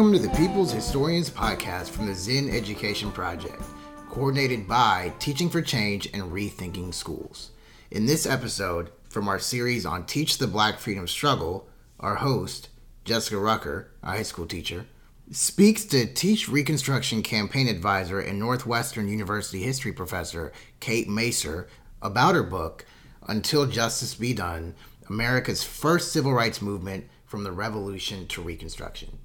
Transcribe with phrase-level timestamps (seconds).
[0.00, 3.62] Welcome to the People's Historians Podcast from the Zinn Education Project,
[4.08, 7.50] coordinated by Teaching for Change and Rethinking Schools.
[7.90, 11.68] In this episode, from our series on Teach the Black Freedom Struggle,
[12.00, 12.70] our host,
[13.04, 14.86] Jessica Rucker, a high school teacher,
[15.32, 21.66] speaks to Teach Reconstruction campaign advisor and Northwestern University history professor Kate Masur
[22.00, 22.86] about her book,
[23.28, 24.74] Until Justice Be Done
[25.10, 29.18] America's First Civil Rights Movement from the Revolution to Reconstruction.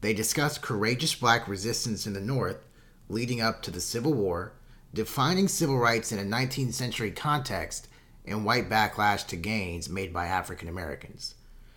[0.00, 2.66] They discuss courageous black resistance in the North
[3.08, 4.52] leading up to the Civil War,
[4.94, 7.88] defining civil rights in a 19th century context,
[8.24, 11.34] and white backlash to gains made by African Americans.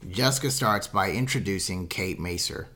[0.09, 2.67] Jessica starts by introducing Kate Masur.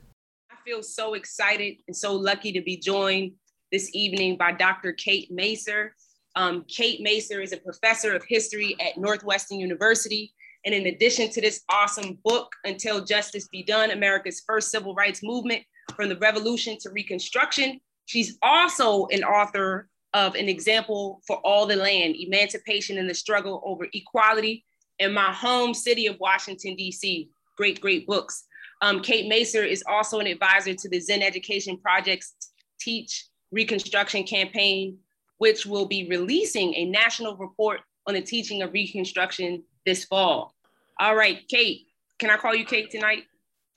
[0.52, 3.34] I feel so excited and so lucky to be joined
[3.72, 4.94] this evening by Dr.
[4.94, 5.90] Kate Masur.
[6.36, 10.34] Um, Kate Masur is a professor of history at Northwestern University.
[10.68, 15.24] And in addition to this awesome book, Until Justice Be Done America's First Civil Rights
[15.24, 15.64] Movement
[15.96, 21.78] from the Revolution to Reconstruction, she's also an author of An Example for All the
[21.78, 24.66] Land Emancipation and the Struggle Over Equality
[25.00, 27.30] in my home city of Washington, D.C.
[27.56, 28.44] Great, great books.
[28.82, 32.36] Um, Kate Masur is also an advisor to the Zinn Education Project's
[32.78, 34.98] Teach Reconstruction campaign,
[35.38, 40.57] which will be releasing a national report on the teaching of Reconstruction this fall.
[41.00, 41.88] All right, Kate,
[42.20, 43.24] can I call you Kate tonight?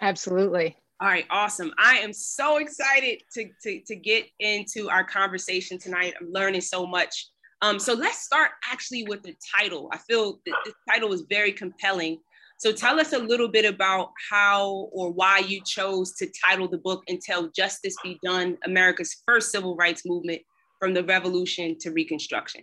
[0.00, 0.76] Absolutely.
[1.00, 1.72] All right, awesome.
[1.78, 6.14] I am so excited to, to, to get into our conversation tonight.
[6.20, 7.28] I'm learning so much.
[7.62, 9.91] Um, so let's start actually with the title.
[9.92, 12.18] I feel that the title is very compelling.
[12.58, 16.78] So tell us a little bit about how or why you chose to title the
[16.78, 20.41] book Until Justice Be Done, America's first civil rights movement
[20.78, 22.62] from the revolution to reconstruction.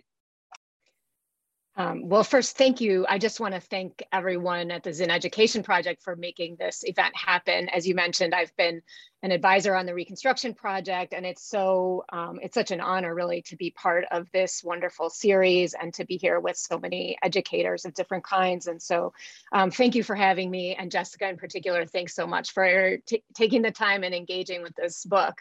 [1.78, 3.06] Um, well, first, thank you.
[3.08, 7.14] I just want to thank everyone at the Zinn Education Project for making this event
[7.16, 7.68] happen.
[7.68, 8.82] As you mentioned, I've been
[9.22, 13.42] an advisor on the Reconstruction Project, and it's so um, it's such an honor, really,
[13.42, 17.84] to be part of this wonderful series and to be here with so many educators
[17.84, 18.66] of different kinds.
[18.66, 19.12] And so,
[19.52, 21.86] um, thank you for having me, and Jessica in particular.
[21.86, 22.98] Thanks so much for
[23.34, 25.36] taking the time and engaging with this book.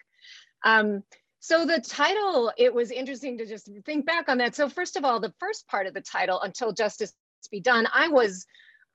[0.63, 1.01] Um,
[1.39, 4.55] so the title, it was interesting to just think back on that.
[4.55, 7.13] So first of all, the first part of the title, Until Justice
[7.51, 8.45] Be Done, I was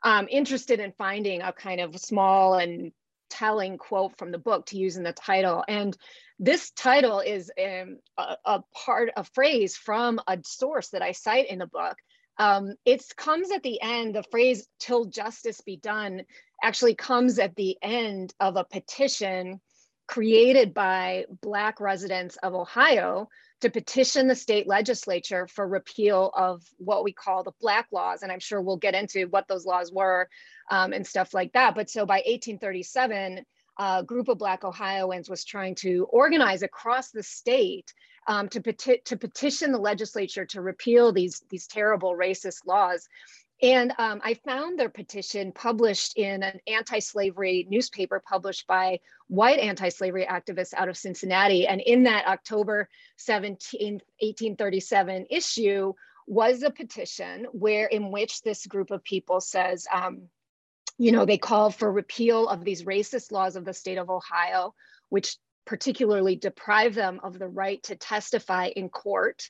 [0.05, 2.93] um, interested in finding a kind of small and
[3.31, 5.65] telling quote from the book to use in the title.
[5.67, 5.97] And
[6.39, 11.49] this title is um, a, a, part, a phrase from a source that I cite
[11.49, 11.97] in the book.
[12.39, 16.23] Um, it comes at the end, the phrase, till justice be done,
[16.63, 19.61] actually comes at the end of a petition
[20.13, 23.31] created by Black residents of Ohio
[23.63, 28.23] to petition the state legislature for repeal of what we call the Black laws.
[28.23, 30.29] And I'm sure we'll get into what those laws were
[30.71, 31.75] um, and stuff like that.
[31.75, 33.47] But so by 1837,
[33.79, 37.91] a group of Black Ohioans was trying to organize across the state
[38.29, 43.09] um, to, peti to petition the legislature to repeal these, these terrible racist laws.
[43.63, 49.61] And um, I found their petition published in an anti slavery newspaper published by white
[49.61, 51.69] anti slavery activists out of Cincinnati.
[51.69, 55.93] And in that October 17, 1837 issue
[56.27, 60.23] was a petition where in which this group of people says, um,
[60.99, 64.75] you know, they call for repeal of these racist laws of the state of Ohio,
[65.09, 65.37] which
[65.67, 69.49] particularly deprive them of the right to testify in court.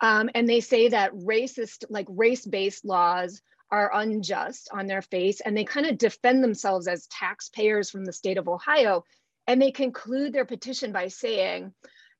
[0.00, 3.40] Um, and they say that racist, like race based laws
[3.72, 8.12] are unjust on their face and they kind of defend themselves as taxpayers from the
[8.12, 9.02] state of Ohio.
[9.46, 11.72] And they conclude their petition by saying,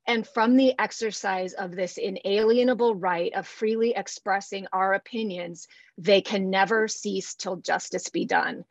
[0.08, 5.68] and from the exercise of this inalienable right of freely expressing our opinions,
[5.98, 8.64] they can never cease till justice be done.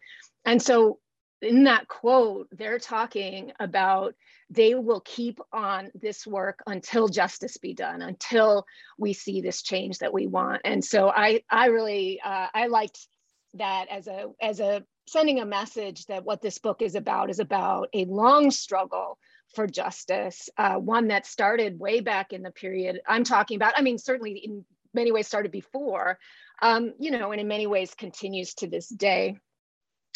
[0.43, 0.99] And so
[1.41, 4.15] in that quote, they're talking about
[4.51, 8.65] they will keep on this work until justice be done, until
[8.97, 10.61] we see this change that we want.
[10.65, 13.07] And so I, I really, uh, I liked
[13.53, 17.39] that as a, as a sending a message that what this book is about is
[17.39, 19.17] about a long struggle
[19.55, 23.73] for justice, uh, one that started way back in the period I'm talking about.
[23.77, 26.19] I mean, certainly in many ways started before,
[26.61, 29.37] um, you know, and in many ways continues to this day.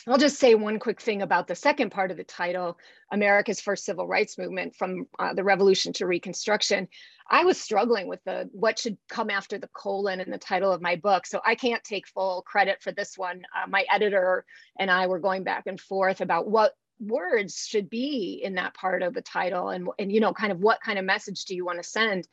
[0.08, 2.78] I'll just say one quick thing about the second part of the title,
[3.12, 6.88] America's First Civil Rights Movement from uh, the Revolution to Reconstruction.
[7.28, 10.80] I was struggling with the what should come after the colon in the title of
[10.80, 11.26] my book.
[11.26, 13.42] So I can't take full credit for this one.
[13.56, 14.46] Uh, my editor
[14.80, 19.02] and I were going back and forth about what words should be in that part
[19.02, 21.66] of the title and, and you know, kind of what kind of message do you
[21.66, 22.28] want to send?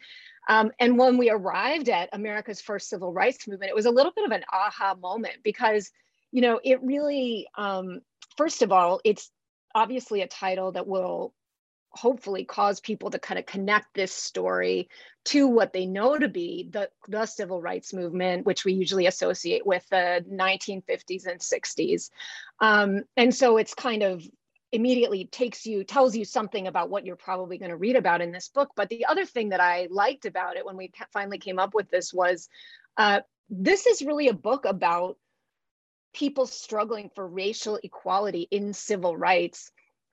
[0.46, 4.12] Um, and when we arrived at America's First Civil Rights Movement, it was a little
[4.12, 5.90] bit of an aha moment because
[6.32, 8.00] you know, it really, um,
[8.37, 9.31] first of all, it's
[9.75, 11.34] obviously a title that will
[11.90, 14.88] hopefully cause people to kind of connect this story
[15.25, 19.67] to what they know to be the, the civil rights movement, which we usually associate
[19.67, 22.11] with the 1950s and 60s.
[22.61, 24.26] Um, and so it's kind of
[24.73, 28.32] immediately takes you, tells you something about what you're probably going to read about in
[28.32, 28.70] this book.
[28.75, 31.90] But the other thing that I liked about it when we finally came up with
[31.90, 32.49] this was
[32.96, 33.20] uh,
[33.50, 35.19] this is really a book about
[36.12, 39.70] people struggling for racial equality in civil rights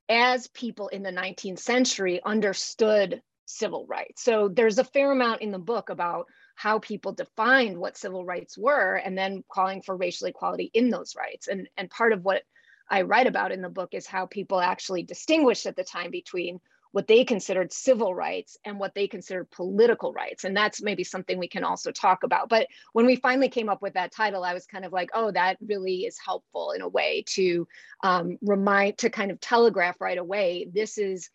[0.10, 4.24] as people in the 19th century understood civil rights.
[4.24, 8.58] So there's a fair amount in the book about how people defined what civil rights
[8.58, 11.48] were and then calling for racial equality in those rights.
[11.48, 12.44] And, and part of what
[12.90, 16.60] I write about in the book is how people actually distinguished at the time between
[16.92, 20.44] what they considered civil rights and what they considered political rights.
[20.44, 22.50] And that's maybe something we can also talk about.
[22.50, 25.32] But when we finally came up with that title, I was kind of like, oh,
[25.32, 27.68] that really is helpful in a way to
[28.04, 30.68] um, remind, to kind of telegraph right away.
[30.74, 31.30] This is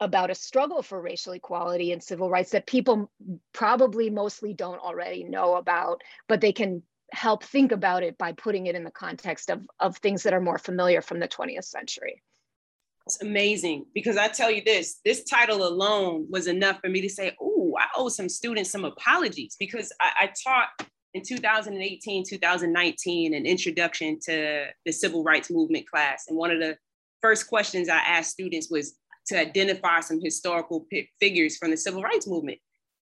[0.00, 3.10] about a struggle for racial equality and civil rights that people
[3.52, 8.66] probably mostly don't already know about, but they can help think about it by putting
[8.66, 12.22] it in the context of, of things that are more familiar from the 20th century.
[13.06, 17.08] It's amazing because I tell you this, this title alone was enough for me to
[17.08, 23.34] say, oh, I owe some students some apologies because I, I taught in 2018, 2019,
[23.34, 26.24] an introduction to the civil rights movement class.
[26.28, 26.78] And one of the
[27.20, 28.94] first questions I asked students was
[29.26, 30.86] to identify some historical
[31.20, 32.58] figures from the civil rights movement.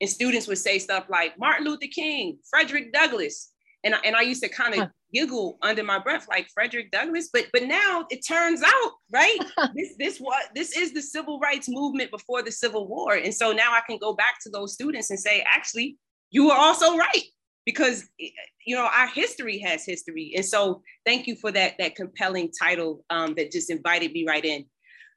[0.02, 3.52] And students would say stuff like Martin Luther King, Frederick Douglass.
[3.86, 7.30] And, and I used to kind of huh giggle under my breath like Frederick Douglass.
[7.32, 9.38] But but now it turns out, right?
[9.76, 13.16] this this what this is the civil rights movement before the Civil War.
[13.16, 15.98] And so now I can go back to those students and say, actually,
[16.32, 17.24] you were also right
[17.66, 20.34] because you know our history has history.
[20.36, 24.44] And so thank you for that that compelling title um, that just invited me right
[24.44, 24.66] in.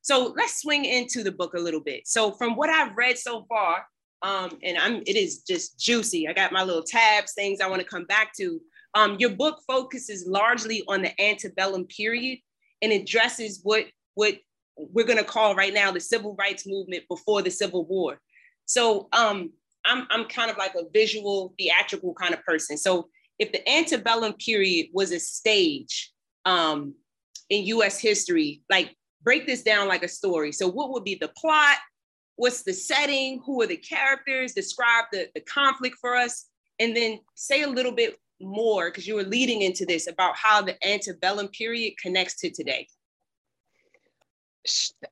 [0.02, 2.06] So let's swing into the book a little bit.
[2.06, 3.84] So from what I've read so far,
[4.22, 6.28] um, and I'm it is just juicy.
[6.28, 8.60] I got my little tabs, things I want to come back to.
[8.98, 12.40] Um, your book focuses largely on the antebellum period
[12.82, 13.84] and addresses what
[14.14, 14.34] what
[14.76, 18.20] we're going to call right now the civil rights movement before the Civil War.
[18.66, 19.52] So um,
[19.86, 22.76] I'm I'm kind of like a visual theatrical kind of person.
[22.76, 23.08] So
[23.38, 26.12] if the antebellum period was a stage
[26.44, 26.94] um,
[27.50, 28.00] in U.S.
[28.00, 30.50] history, like break this down like a story.
[30.50, 31.76] So what would be the plot?
[32.34, 33.42] What's the setting?
[33.46, 34.54] Who are the characters?
[34.54, 36.46] Describe the, the conflict for us,
[36.80, 40.62] and then say a little bit more because you were leading into this about how
[40.62, 42.87] the antebellum period connects to today.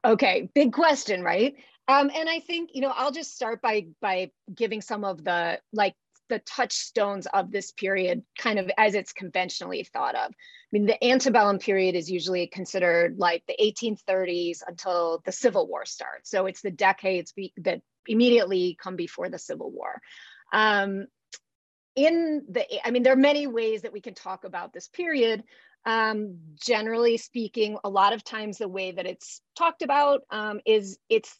[0.05, 1.55] Okay big question right?
[1.89, 5.61] Um, and i think you know i'll just start by by giving some of the
[5.73, 5.95] like
[6.29, 10.31] the touchstones of this period kind of as it's conventionally thought of.
[10.33, 10.35] I
[10.73, 16.31] mean the antebellum period is usually considered like the 1830s until the civil war starts.
[16.31, 20.01] So it's the decades be, that immediately come before the civil war.
[20.53, 21.07] Um,
[21.97, 25.43] in the, I mean, there are many ways that we can talk about this period.
[25.85, 30.99] Um, generally speaking, a lot of times the way that it's talked about um, is
[31.09, 31.39] it's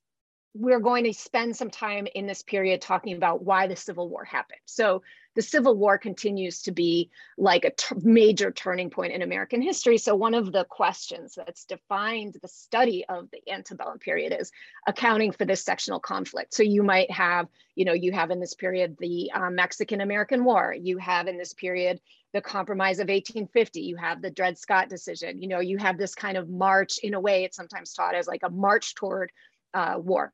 [0.55, 4.25] we're going to spend some time in this period talking about why the Civil War
[4.25, 4.61] happened.
[4.65, 5.03] So
[5.37, 9.99] the Civil War continues to be like a major turning point in American history.
[9.99, 14.51] So one of the questions that's defined the study of the antebellum period is
[14.87, 16.55] accounting for this sectional conflict.
[16.55, 20.75] So you might have, you know, you have in this period the uh, Mexican-American War.
[20.77, 22.01] You have in this period
[22.33, 23.81] the Compromise of 1850.
[23.81, 25.41] You have the Dred Scott decision.
[25.41, 26.99] You know, you have this kind of march.
[27.03, 29.31] In a way, it's sometimes taught as like a march toward
[29.75, 30.33] uh, war.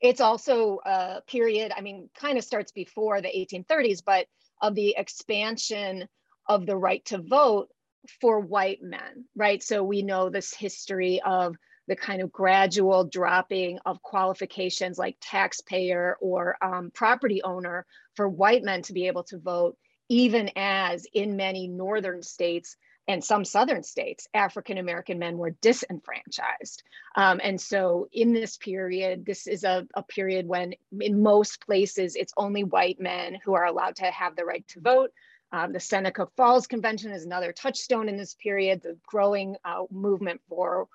[0.00, 4.26] It's also a period, I mean, kind of starts before the 1830s, but
[4.60, 6.08] of the expansion
[6.48, 7.68] of the right to vote
[8.20, 9.62] for white men, right?
[9.62, 11.56] So we know this history of
[11.88, 18.62] the kind of gradual dropping of qualifications like taxpayer or um, property owner for white
[18.62, 19.76] men to be able to vote,
[20.08, 22.76] even as in many northern states,
[23.08, 26.82] and some southern states, African American men were disenfranchised.
[27.16, 32.14] Um, and so, in this period, this is a, a, period when, in most places,
[32.14, 35.10] it's only white men who are allowed to have the right to vote.
[35.50, 40.42] Um, the Seneca Falls Convention is another touchstone in this period, the growing uh, movement
[40.46, 40.86] for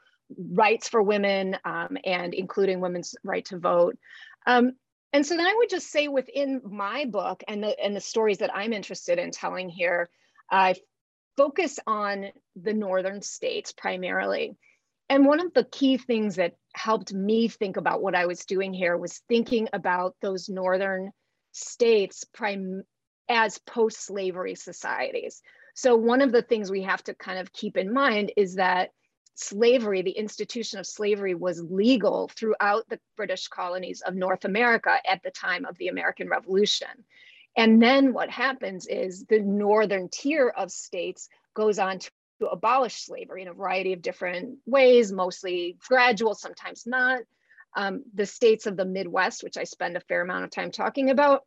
[0.51, 3.97] rights for women um, and including women's right to vote.
[4.45, 4.73] Um,
[5.11, 8.39] and so then I would just say within my book and the, and the stories
[8.39, 10.09] that I'm interested in telling here,
[10.51, 10.75] I
[11.37, 14.55] focus on the northern states primarily.
[15.09, 18.73] And one of the key things that helped me think about what I was doing
[18.73, 21.11] here was thinking about those northern
[21.51, 22.83] states prim-
[23.29, 25.41] as post slavery societies.
[25.75, 28.91] So, one of the things we have to kind of keep in mind is that
[29.35, 35.23] slavery, the institution of slavery, was legal throughout the British colonies of North America at
[35.23, 37.05] the time of the American Revolution.
[37.55, 42.11] And then what happens is the northern tier of states goes on to,
[42.51, 47.21] abolish slavery in a variety of different ways, mostly gradual, sometimes not.
[47.73, 51.09] Um, the states of the Midwest, which I spend a fair amount of time talking
[51.09, 51.45] about,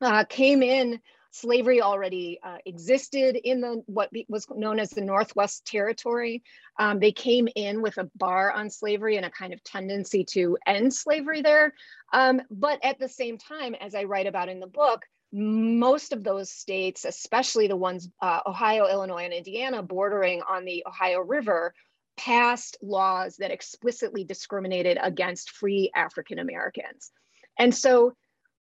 [0.00, 1.00] uh, came in
[1.30, 6.42] slavery already uh, existed in the what was known as the Northwest Territory.
[6.78, 10.56] Um, they came in with a bar on slavery and a kind of tendency to
[10.66, 11.74] end slavery there.
[12.12, 16.22] Um, but at the same time, as I write about in the book, most of
[16.22, 21.74] those states, especially the ones uh, Ohio, Illinois, and Indiana bordering on the Ohio River,
[22.16, 27.10] passed laws that explicitly discriminated against free African Americans.
[27.58, 28.14] And so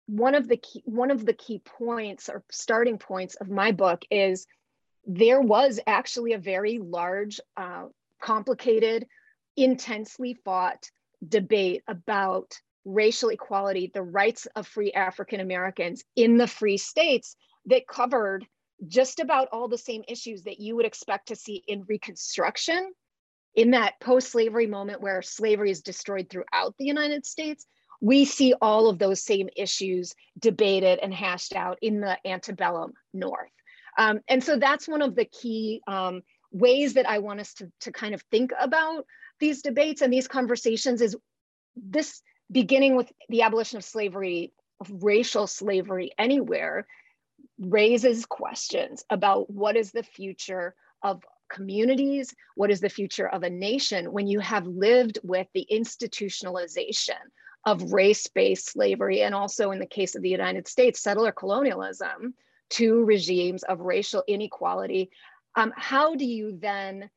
[0.08, 4.02] one of the key one of the key points or starting points of my book
[4.10, 4.48] is
[5.06, 7.86] there was actually a very large uh,
[8.20, 9.06] complicated
[9.56, 10.90] intensely fought
[11.26, 17.88] debate about racial equality the rights of free african americans in the free states that
[17.88, 18.46] covered
[18.88, 22.92] just about all the same issues that you would expect to see in reconstruction
[23.56, 27.66] in that post-slavery moment where slavery is destroyed throughout the united states
[28.02, 33.52] we see all of those same issues debated and hashed out in the antebellum North.
[33.98, 36.22] Um, and so that's one of the key um,
[36.52, 39.06] ways that I want us to, to kind of think about
[39.40, 41.16] these debates and these conversations is
[41.76, 42.22] this
[42.52, 46.88] beginning with the abolition of slavery, of racial slavery anywhere,
[47.60, 53.50] raises questions about what is the future of communities, what is the future of a
[53.50, 57.18] nation when you have lived with the institutionalization
[57.66, 62.34] of race-based slavery and also in the case of the United States, settler colonialism,
[62.70, 65.10] two regimes of racial inequality.
[65.56, 67.10] Um, how do you then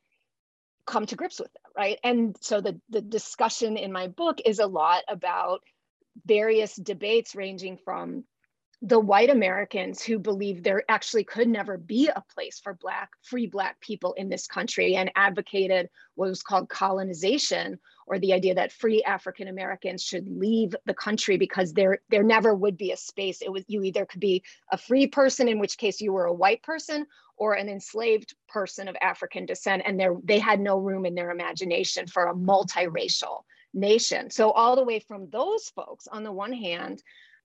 [0.86, 1.98] come to grips with it, right?
[2.02, 5.60] And so the, the discussion in my book is a lot about
[6.26, 8.24] various debates ranging from
[8.84, 13.46] the white Americans who believe there actually could never be a place for black, free
[13.46, 18.72] black people in this country and advocated what was called colonization or the idea that
[18.72, 23.40] free African Americans should leave the country because there, there never would be a space.
[23.40, 26.34] It was you either could be a free person, in which case you were a
[26.34, 31.14] white person, or an enslaved person of African descent, and they had no room in
[31.14, 33.42] their imagination for a multiracial
[33.74, 34.30] nation.
[34.30, 37.02] So all the way from those folks on the one hand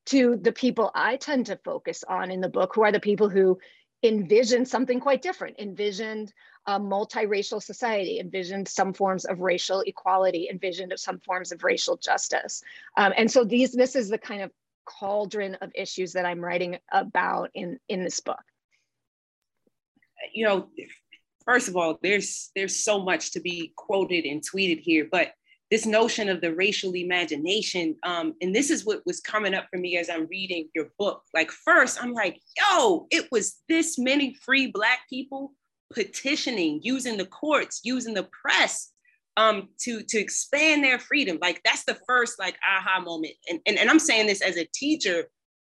[0.07, 3.29] to the people I tend to focus on in the book, who are the people
[3.29, 3.57] who
[4.03, 6.31] envisioned something quite different, envisioned
[6.67, 12.61] a multiracial society, envisioned some forms of racial equality, envisioned some forms of racial justice.
[12.97, 14.51] Um, and so these, this is the kind of
[14.85, 18.43] cauldron of issues that I'm writing about in, in this book.
[20.33, 20.69] You know,
[21.45, 25.33] first of all, there's there's so much to be quoted and tweeted here, but
[25.69, 27.95] this notion of the racial imagination.
[28.03, 31.23] Um, and this is what was coming up for me as I'm reading your book.
[31.33, 35.51] Like, first, I'm like, yo, it was this many free Black people
[35.93, 38.91] petitioning, using the courts, using the press
[39.35, 41.37] um, to, to expand their freedom.
[41.41, 43.33] Like, that's the first, like, aha moment.
[43.49, 45.25] And, and, and I'm saying this as a teacher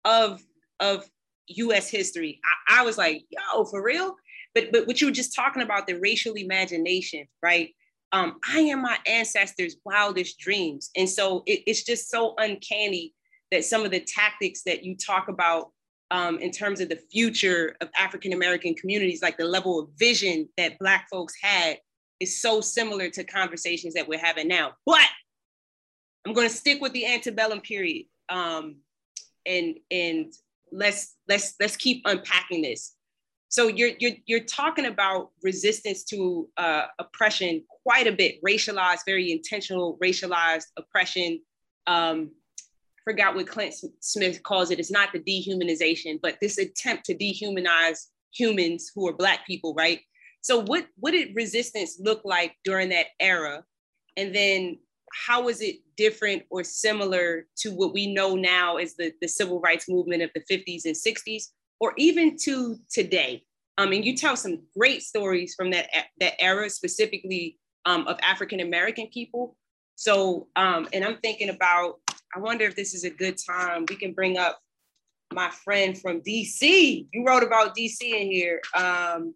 [0.05, 0.41] of,
[0.79, 1.09] of
[1.47, 2.39] US history.
[2.69, 4.15] I, I was like, yo, for real?
[4.57, 7.69] But, but what you were just talking about, the racial imagination, right?
[8.11, 10.89] um, I am my ancestors' wildest dreams.
[10.95, 13.13] And so it, it's just so uncanny
[13.51, 15.71] that some of the tactics that you talk about
[16.09, 20.47] um, in terms of the future of African American communities, like the level of vision
[20.57, 21.79] that Black folks had,
[22.19, 24.73] is so similar to conversations that we're having now.
[24.85, 25.05] But
[26.25, 28.77] I'm going to stick with the antebellum period, um,
[29.45, 30.33] and and
[30.71, 32.96] let's let's let's keep unpacking this.
[33.49, 39.31] So you're you're you're talking about resistance to uh, oppression quite a bit, racialized, very
[39.31, 41.41] intentional racialized oppression.
[41.87, 42.31] Um,
[43.05, 44.79] forgot what Clint Smith calls it.
[44.79, 50.01] It's not the dehumanization, but this attempt to dehumanize humans who are Black people, right?
[50.41, 53.63] So what what did resistance look like during that era,
[54.17, 54.79] and then
[55.25, 59.61] how was it different or similar to what we know now as the, the civil
[59.61, 61.43] rights movement of the 50s and 60s,
[61.79, 63.43] or even to today?
[63.77, 68.59] Um, and you tell some great stories from that that era, specifically um, of African
[68.59, 69.55] American people.
[69.95, 71.95] So, um, and I'm thinking about,
[72.35, 73.85] I wonder if this is a good time.
[73.89, 74.59] We can bring up
[75.33, 77.07] my friend from DC.
[77.11, 78.61] You wrote about DC in here.
[78.75, 79.33] Um,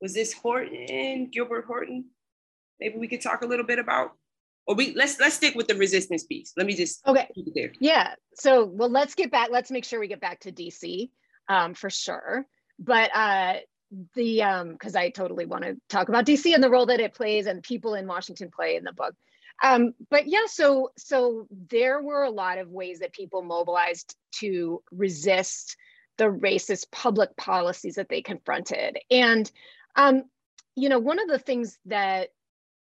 [0.00, 2.06] was this Horton, Gilbert Horton?
[2.80, 4.12] Maybe we could talk a little bit about,
[4.66, 6.52] or we let's let's stick with the resistance piece.
[6.56, 7.28] Let me just okay.
[7.54, 7.72] there.
[7.80, 8.14] Yeah.
[8.34, 9.50] So well, let's get back.
[9.50, 11.10] Let's make sure we get back to DC
[11.48, 12.46] um, for sure.
[12.78, 13.54] But uh,
[14.14, 17.14] the um because I totally want to talk about DC and the role that it
[17.14, 19.14] plays and people in Washington play in the book.
[19.62, 24.82] Um, but yeah, so so there were a lot of ways that people mobilized to
[24.90, 25.76] resist
[26.18, 28.98] the racist public policies that they confronted.
[29.10, 29.50] And
[29.96, 30.24] um,
[30.74, 32.30] you know, one of the things that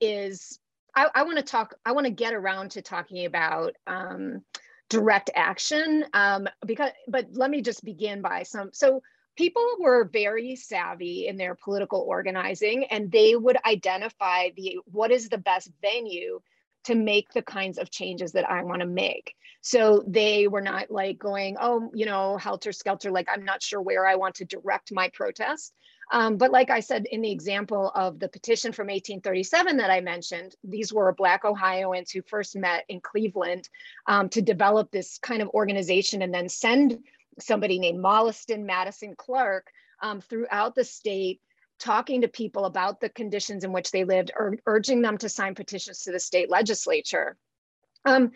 [0.00, 0.58] is
[1.00, 4.42] I, I want to talk, I want to get around to talking about um,
[4.90, 9.02] direct action um, because, but let me just begin by some, so
[9.37, 15.30] people were very savvy in their political organizing and they would identify the, what is
[15.30, 16.40] the best venue
[16.85, 19.35] to make the kinds of changes that I want to make.
[19.62, 23.80] So they were not like going, oh, you know, helter skelter, like I'm not sure
[23.80, 25.73] where I want to direct my protest.
[26.12, 30.00] Um, but like I said, in the example of the petition from 1837 that I
[30.00, 33.69] mentioned, these were Black Ohioans who first met in Cleveland
[34.07, 36.99] um, to develop this kind of organization and then send
[37.38, 39.69] somebody named Molliston Madison Clark
[40.02, 41.40] um, throughout the state
[41.79, 45.55] talking to people about the conditions in which they lived, or urging them to sign
[45.55, 47.37] petitions to the state legislature.
[48.05, 48.33] Um,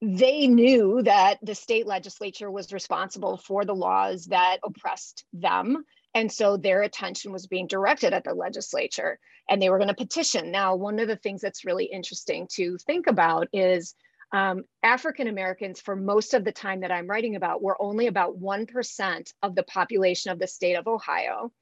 [0.00, 5.84] they knew that the state legislature was responsible for the laws that oppressed them
[6.16, 9.18] and so their attention was being directed at the legislature
[9.50, 10.50] and they were going to petition.
[10.50, 13.94] Now, one of the things that's really interesting to think about is
[14.32, 18.40] um, African Americans, for most of the time that I'm writing about, were only about
[18.40, 21.52] 1% of the population of the state of Ohio.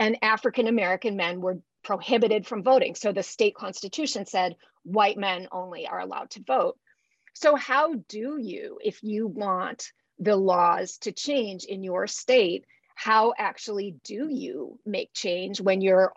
[0.00, 2.96] And African American men were prohibited from voting.
[2.96, 6.76] So the state constitution said white men only are allowed to vote.
[7.34, 12.64] So, how do you, if you want the laws to change in your state,
[13.02, 16.12] how actually do you make change when you're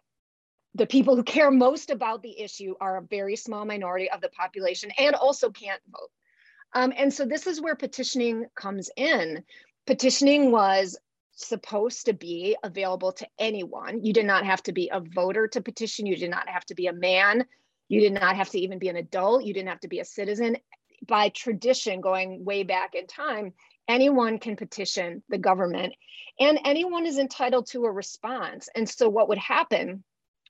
[0.76, 4.28] the people who care most about the issue are a very small minority of the
[4.28, 6.10] population and also can't vote.
[6.74, 9.46] Um, and so this is where petitioning comes in.
[9.88, 10.98] Petitioning was
[11.32, 14.04] supposed to be available to anyone.
[14.04, 16.06] You did not have to be a voter to petition.
[16.06, 17.46] You did not have to be a man.
[17.88, 19.46] You did not have to even be an adult.
[19.46, 20.58] You didn't have to be a citizen.
[21.08, 23.54] By tradition, going way back in time,
[23.88, 25.94] anyone can petition the government
[26.40, 28.70] and anyone is entitled to a response.
[28.76, 30.04] And so what would happen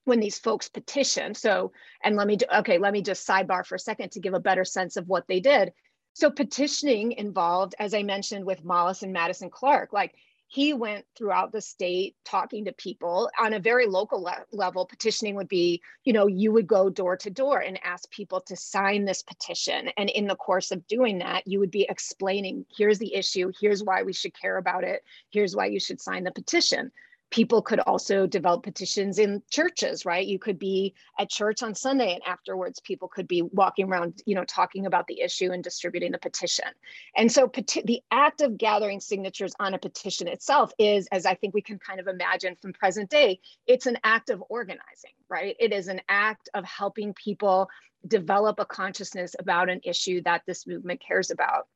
[0.04, 3.74] when these folks petition, so, and let me, do, okay, let me just sidebar for
[3.74, 5.72] a second to give a better sense of what they did.
[6.14, 10.14] So petitioning involved, as I mentioned with Molliston Madison Clark, like
[10.54, 14.86] he went throughout the state talking to people on a very local le- level.
[14.86, 18.54] Petitioning would be you know you would go door to door and ask people to
[18.54, 19.90] sign this petition.
[19.96, 23.50] And in the course of doing that you would be explaining here's the issue.
[23.60, 25.02] Here's why we should care about it.
[25.30, 26.92] Here's why you should sign the petition
[27.34, 30.24] people could also develop petitions in churches right?
[30.24, 34.36] You could be at church on sunday and afterwards people could be walking around you
[34.36, 36.68] know talking about the issue and distributing the petition.
[37.16, 41.34] And so peti- the act of gathering signatures on a petition itself is as i
[41.34, 45.56] think we can kind of imagine from present day it's an act of organizing right?
[45.58, 47.68] It is an act of helping people
[48.06, 51.66] develop a consciousness about an issue that this movement cares about.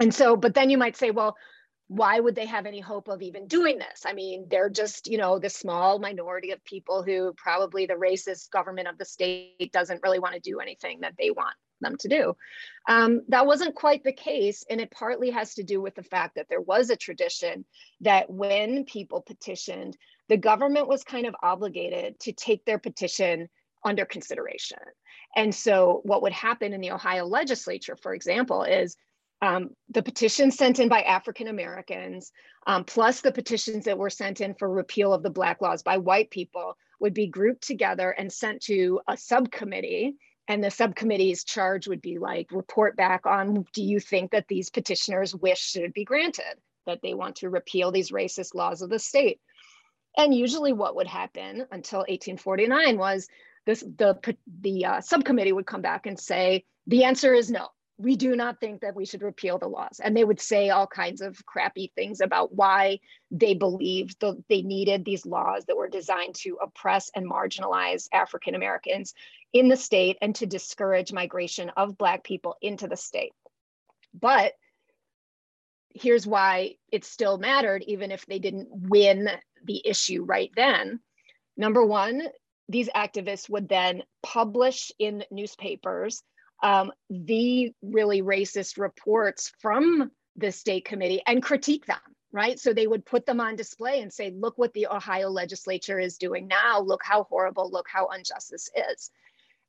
[0.00, 1.36] And so but then you might say well
[1.88, 4.04] why would they have any hope of even doing this?
[4.04, 8.50] I mean, they're just, you know, the small minority of people who probably the racist
[8.50, 12.08] government of the state doesn't really want to do anything that they want them to
[12.08, 12.36] do.
[12.88, 14.64] Um, that wasn't quite the case.
[14.68, 17.64] And it partly has to do with the fact that there was a tradition
[18.00, 19.96] that when people petitioned,
[20.28, 23.48] the government was kind of obligated to take their petition
[23.84, 24.78] under consideration.
[25.36, 28.96] And so, what would happen in the Ohio legislature, for example, is
[29.42, 32.32] um, the petitions sent in by African Americans,
[32.66, 35.98] um, plus the petitions that were sent in for repeal of the Black laws by
[35.98, 40.16] white people, would be grouped together and sent to a subcommittee.
[40.48, 44.70] And the subcommittee's charge would be like, report back on do you think that these
[44.70, 48.98] petitioners wish should be granted, that they want to repeal these racist laws of the
[48.98, 49.40] state?
[50.16, 53.28] And usually, what would happen until 1849 was
[53.66, 54.18] this the,
[54.62, 57.68] the uh, subcommittee would come back and say, the answer is no
[57.98, 60.00] we do not think that we should repeal the laws.
[60.02, 64.62] And they would say all kinds of crappy things about why they believed the, they
[64.62, 69.14] needed these laws that were designed to oppress and marginalize African Americans
[69.52, 73.32] in the state and to discourage migration of Black people into the state.
[74.12, 74.52] But
[75.94, 79.30] here's why it still mattered, even if they didn't win
[79.64, 81.00] the issue right then.
[81.56, 82.22] Number one,
[82.68, 86.22] these activists would then publish in newspapers
[86.62, 91.98] um, the really racist reports from the state committee and critique them,
[92.32, 92.58] right?
[92.58, 96.18] So they would put them on display and say, look what the Ohio legislature is
[96.18, 96.80] doing now.
[96.80, 99.10] Look how horrible, look how unjust this is.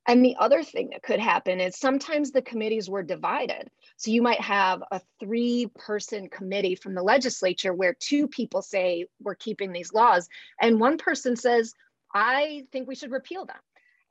[0.10, 3.69] And the other thing that could happen is sometimes the committees were divided.
[3.97, 9.08] So you might have a three person committee from the legislature where two people say
[9.21, 10.30] we're keeping these laws,
[10.62, 11.73] and one person says,
[12.13, 13.58] I think we should repeal them.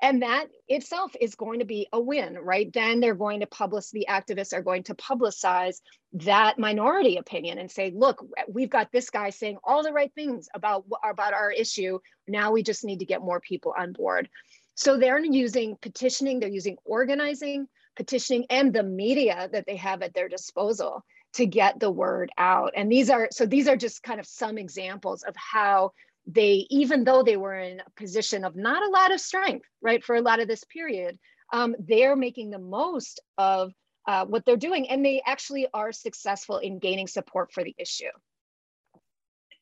[0.03, 2.71] And that itself is going to be a win, right?
[2.73, 5.81] Then they're going to publish, the activists are going to publicize
[6.13, 10.49] that minority opinion and say, look, we've got this guy saying all the right things
[10.55, 11.99] about, about our issue.
[12.29, 14.29] Now we just need to get more people on board.
[14.75, 20.13] So they're using petitioning, they're using organizing, petitioning, and the media that they have at
[20.13, 21.05] their disposal
[21.35, 22.73] to get the word out.
[22.77, 25.93] And these are, so these are just kind of some examples of how
[26.27, 30.03] they, even though they were in a position of not a lot of strength, right,
[30.03, 31.19] for a lot of this period,
[31.53, 33.73] um, they're making the most of
[34.07, 38.11] uh, what they're doing, and they actually are successful in gaining support for the issue.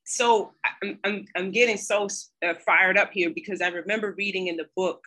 [0.04, 2.08] So I'm, I'm, I'm getting so
[2.46, 5.02] uh, fired up here because I remember reading in the book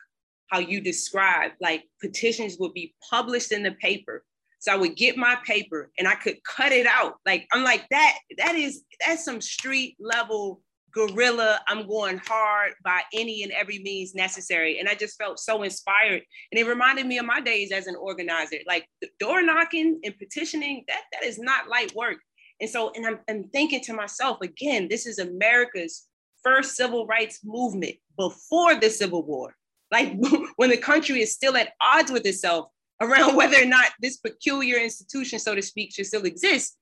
[0.48, 4.24] how you described like petitions would be published in the paper.
[4.60, 7.16] So I would get my paper and I could cut it out.
[7.26, 8.18] Like I'm like that.
[8.38, 10.62] That is that's some street level
[10.98, 14.80] guerrilla, I'm going hard by any and every means necessary.
[14.80, 16.24] And I just felt so inspired.
[16.52, 18.58] And it reminded me of my days as an organizer.
[18.66, 18.88] Like
[19.20, 22.18] door knocking and petitioning, that, that is not light work.
[22.60, 26.08] And so, and I'm, I'm thinking to myself, again, this is America's
[26.44, 29.56] first civil rights movement before the Civil War.
[29.92, 30.14] Like
[30.56, 34.78] when the country is still at odds with itself around whether or not this peculiar
[34.78, 36.76] institution, so to speak, should still exist.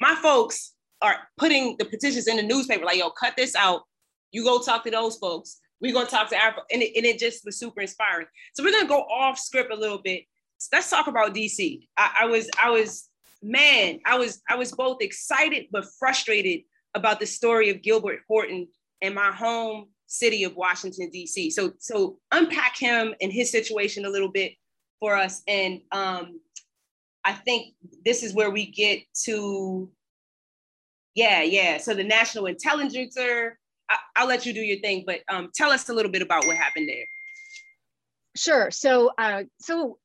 [0.00, 3.82] My folks are putting the petitions in the newspaper, like, yo, cut this out.
[4.30, 5.58] You go talk to those folks.
[5.80, 6.62] We're gonna talk to Africa.
[6.72, 8.26] And it, and it just was super inspiring.
[8.54, 10.24] So we're gonna go off script a little bit.
[10.58, 11.88] So let's talk about DC.
[11.96, 13.08] I, I was, I was,
[13.42, 16.60] man, I was, I was both excited but frustrated
[16.94, 18.68] about the story of Gilbert Horton
[19.02, 21.50] and my home city of Washington, D.C.
[21.50, 24.52] So, so unpack him and his situation a little bit
[25.00, 25.42] for us.
[25.48, 26.38] And um,
[27.24, 29.90] I think this is where we get to
[31.14, 31.78] yeah, yeah.
[31.78, 35.88] So the National Intelligencer, I, will let you do your thing, but um, tell us
[35.88, 37.04] a little bit about what happened there.
[38.34, 38.70] Sure.
[38.70, 39.98] So, uh, so,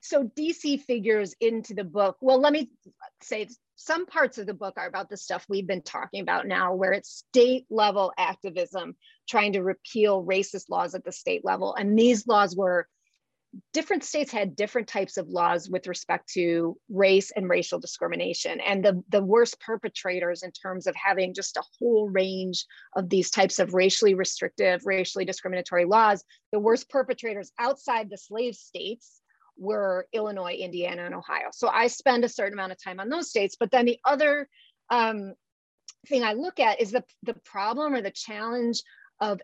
[0.00, 2.16] so DC figures into the book.
[2.20, 2.70] Well, let me
[3.22, 6.74] say some parts of the book are about the stuff we've been talking about now,
[6.74, 8.96] where it's state level activism
[9.28, 12.88] trying to repeal racist laws at the state level, and these laws were
[13.72, 18.60] different states had different types of laws with respect to race and racial discrimination.
[18.60, 22.64] And the, the worst perpetrators in terms of having just a whole range
[22.96, 28.54] of these types of racially restrictive, racially discriminatory laws, the worst perpetrators outside the slave
[28.54, 29.20] states
[29.56, 31.48] were Illinois, Indiana, and Ohio.
[31.52, 33.56] So I spend a certain amount of time on those states.
[33.58, 34.48] But then the other
[34.90, 35.34] um,
[36.08, 38.82] thing I look at is the, the problem or the challenge
[39.20, 39.40] of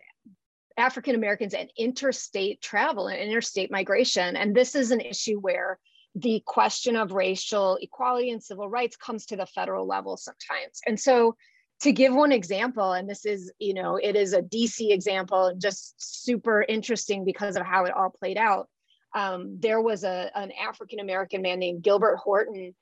[0.77, 4.35] African Americans and interstate travel and interstate migration.
[4.35, 5.79] And this is an issue where
[6.15, 10.81] the question of racial equality and civil rights comes to the federal level sometimes.
[10.85, 11.35] And so
[11.81, 15.95] to give one example, and this is, you know, it is a DC example, just
[15.97, 18.69] super interesting because of how it all played out.
[19.15, 22.75] Um, there was a, an African American man named Gilbert Horton.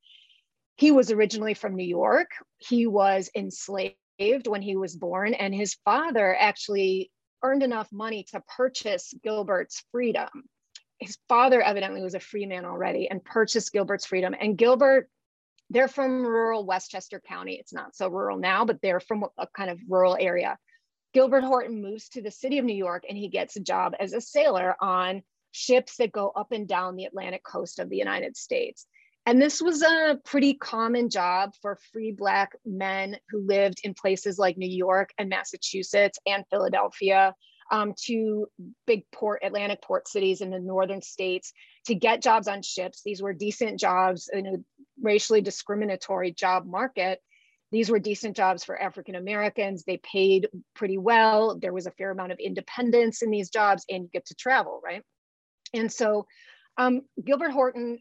[0.75, 2.31] He was originally from New York.
[2.57, 3.95] He was enslaved
[4.45, 7.09] when he was born, and his father actually
[7.43, 10.29] earned enough money to purchase Gilbert's freedom.
[10.99, 14.35] His father evidently was a free man already and purchased Gilbert's freedom.
[14.39, 15.09] And Gilbert,
[15.69, 17.55] they're from rural Westchester County.
[17.55, 20.57] It's not so rural now, but they're from a kind of rural area.
[21.13, 24.13] Gilbert Horton moves to the city of New York and he gets a job as
[24.13, 28.37] a sailor on ships that go up and down the Atlantic coast of the United
[28.37, 28.85] States.
[29.29, 34.39] And this was a pretty common job for free Black men who lived in places
[34.39, 37.35] like New York and Massachusetts and Philadelphia,
[37.69, 38.47] um, to
[38.87, 41.53] big port, Atlantic port cities in the northern states
[41.85, 43.03] to get jobs on ships.
[43.05, 44.55] These were decent jobs in a
[44.99, 47.19] racially discriminatory job market.
[47.71, 49.83] These were decent jobs for African Americans.
[49.83, 51.59] They paid pretty well.
[51.59, 54.81] There was a fair amount of independence in these jobs, and you get to travel,
[54.83, 55.03] right?
[55.71, 56.25] And so
[56.79, 57.99] um, Gilbert Horton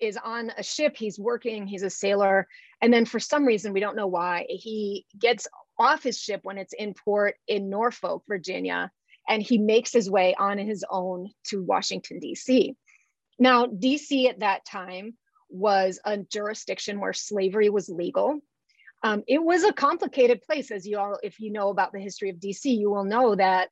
[0.00, 2.48] is on a ship, he's working, he's a sailor.
[2.80, 5.46] And then for some reason, we don't know why, he gets
[5.78, 8.90] off his ship when it's in port in Norfolk, Virginia,
[9.28, 12.74] and he makes his way on his own to Washington, D.C.
[13.38, 14.28] Now, D.C.
[14.28, 15.14] at that time
[15.48, 18.40] was a jurisdiction where slavery was legal.
[19.02, 22.30] Um, it was a complicated place, as you all, if you know about the history
[22.30, 23.68] of DC, you will know that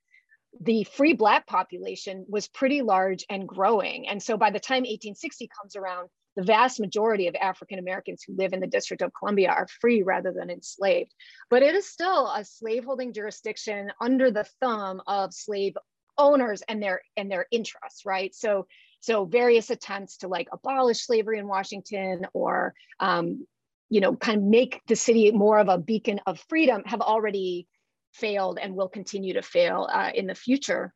[0.60, 4.08] the free Black population was pretty large and growing.
[4.08, 8.36] And so by the time 1860 comes around, the vast majority of African Americans who
[8.36, 11.14] live in the District of Columbia are free rather than enslaved.
[11.48, 15.74] But it is still a slaveholding jurisdiction under the thumb of slave
[16.18, 18.34] owners and their and their interests, right?
[18.34, 18.66] So
[19.00, 23.46] so various attempts to like abolish slavery in Washington or um,
[23.90, 27.68] you know kind of make the city more of a beacon of freedom have already
[28.14, 30.92] failed and will continue to fail uh, in the future.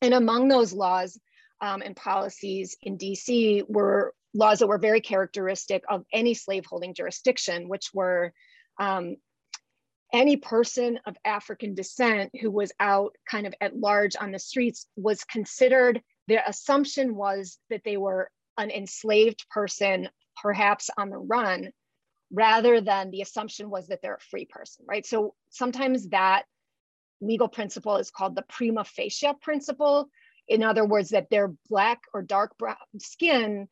[0.00, 1.18] And among those laws
[1.60, 7.68] um, and policies in DC were laws that were very characteristic of any slaveholding jurisdiction,
[7.68, 8.32] which were
[8.80, 9.16] um,
[10.12, 14.86] any person of African descent who was out kind of at large on the streets
[14.96, 20.08] was considered, the assumption was that they were an enslaved person,
[20.40, 21.70] perhaps on the run,
[22.32, 25.04] rather than the assumption was that they're a free person, right?
[25.04, 26.44] So sometimes that
[27.20, 30.08] legal principle is called the prima facie principle.
[30.48, 33.68] In other words, that their black or dark brown skin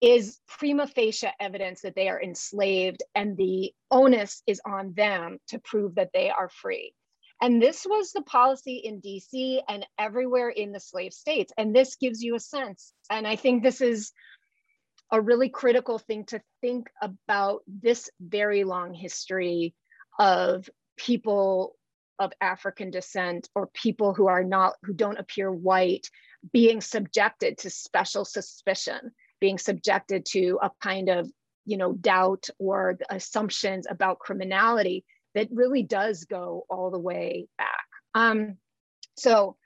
[0.00, 5.58] is prima facie evidence that they are enslaved and the onus is on them to
[5.58, 6.92] prove that they are free.
[7.40, 11.52] And this was the policy in DC and everywhere in the slave states.
[11.56, 12.92] And this gives you a sense.
[13.10, 14.12] And I think this is
[15.10, 19.74] a really critical thing to think about this very long history
[20.18, 21.74] of people
[22.18, 26.08] of African descent or people who are not, who don't appear white,
[26.52, 31.30] being subjected to special suspicion being subjected to a kind of
[31.64, 37.86] you know doubt or assumptions about criminality that really does go all the way back.
[38.14, 38.56] Um,
[39.16, 39.56] so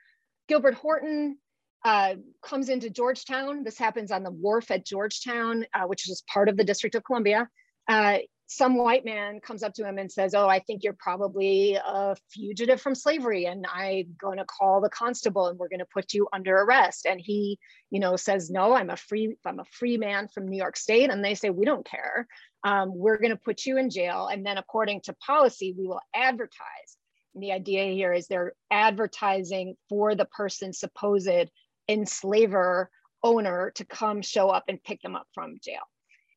[0.47, 1.37] gilbert horton
[1.85, 6.49] uh, comes into georgetown this happens on the wharf at georgetown uh, which is part
[6.49, 7.47] of the district of columbia
[7.87, 8.17] uh,
[8.47, 12.15] some white man comes up to him and says, Oh, I think you're probably a
[12.31, 16.13] fugitive from slavery, and I'm going to call the constable and we're going to put
[16.13, 17.05] you under arrest.
[17.05, 17.57] And he,
[17.89, 21.09] you know, says, No, I'm a free, I'm a free man from New York State.
[21.09, 22.27] And they say, We don't care.
[22.63, 24.27] Um, we're going to put you in jail.
[24.27, 26.97] And then, according to policy, we will advertise.
[27.33, 31.49] And the idea here is they're advertising for the person supposed
[31.87, 32.89] enslaver
[33.23, 35.83] owner to come show up and pick them up from jail.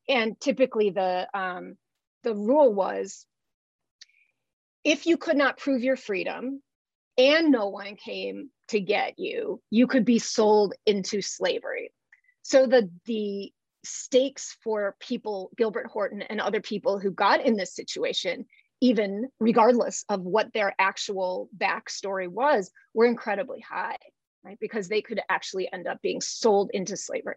[0.09, 1.77] And typically, the um,
[2.23, 3.25] the rule was
[4.83, 6.61] if you could not prove your freedom
[7.17, 11.91] and no one came to get you, you could be sold into slavery.
[12.41, 13.51] So the, the
[13.83, 18.45] stakes for people, Gilbert Horton and other people who got in this situation,
[18.79, 23.97] even regardless of what their actual backstory was, were incredibly high,
[24.43, 24.57] right?
[24.59, 27.35] Because they could actually end up being sold into slavery.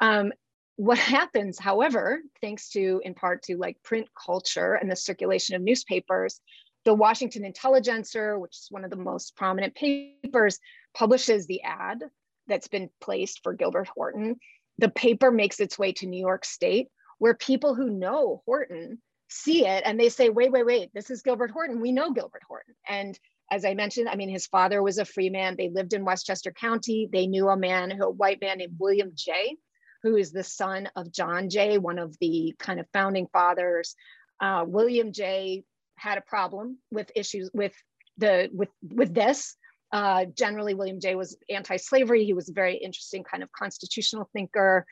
[0.00, 0.32] Um,
[0.76, 5.62] what happens, however, thanks to in part to like print culture and the circulation of
[5.62, 6.40] newspapers,
[6.84, 10.58] the Washington Intelligencer, which is one of the most prominent papers,
[10.94, 11.98] publishes the ad
[12.46, 14.36] that's been placed for Gilbert Horton.
[14.78, 19.66] The paper makes its way to New York State, where people who know Horton see
[19.66, 21.80] it and they say, wait, wait, wait, this is Gilbert Horton.
[21.80, 22.74] We know Gilbert Horton.
[22.88, 23.18] And
[23.50, 25.54] as I mentioned, I mean, his father was a free man.
[25.56, 27.08] They lived in Westchester County.
[27.10, 29.56] They knew a man, a white man named William Jay,
[30.02, 33.94] who is the son of John Jay, one of the kind of founding fathers.
[34.40, 35.64] Uh, William Jay
[35.96, 37.72] had a problem with issues with
[38.18, 39.56] the with with this.
[39.92, 42.24] Uh, generally, William Jay was anti-slavery.
[42.24, 44.84] He was a very interesting kind of constitutional thinker.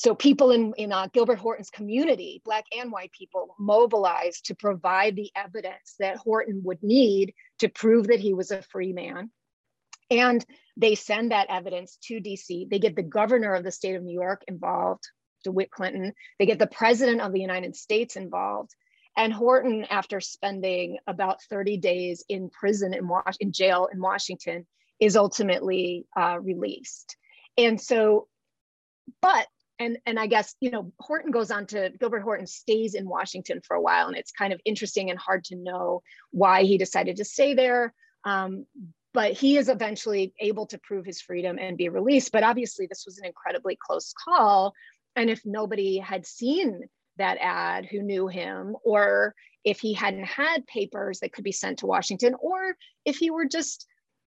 [0.00, 5.14] So people in, in uh, Gilbert Horton's community, Black and white people, mobilized to provide
[5.14, 9.30] the evidence that Horton would need to prove that he was a free man.
[10.10, 10.42] And
[10.74, 12.70] they send that evidence to DC.
[12.70, 15.02] They get the governor of the state of New York involved,
[15.44, 16.14] DeWitt Clinton.
[16.38, 18.70] They get the president of the United States involved.
[19.18, 24.66] And Horton, after spending about 30 days in prison in, Was- in jail in Washington,
[24.98, 27.18] is ultimately uh, released.
[27.58, 28.28] And so,
[29.20, 29.46] but
[29.80, 33.60] and and I guess you know Horton goes on to Gilbert Horton stays in Washington
[33.66, 37.16] for a while, and it's kind of interesting and hard to know why he decided
[37.16, 37.92] to stay there.
[38.24, 38.66] Um,
[39.12, 42.30] but he is eventually able to prove his freedom and be released.
[42.30, 44.74] But obviously, this was an incredibly close call.
[45.16, 46.82] And if nobody had seen
[47.16, 51.80] that ad who knew him, or if he hadn't had papers that could be sent
[51.80, 53.86] to Washington, or if he were just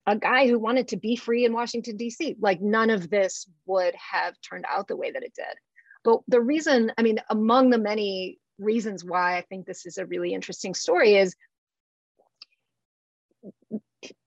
[0.05, 3.95] a guy who wanted to be free in Washington, D.C., like none of this would
[3.95, 5.55] have turned out the way that it did.
[6.03, 10.05] But the reason, I mean, among the many reasons why I think this is a
[10.05, 11.35] really interesting story is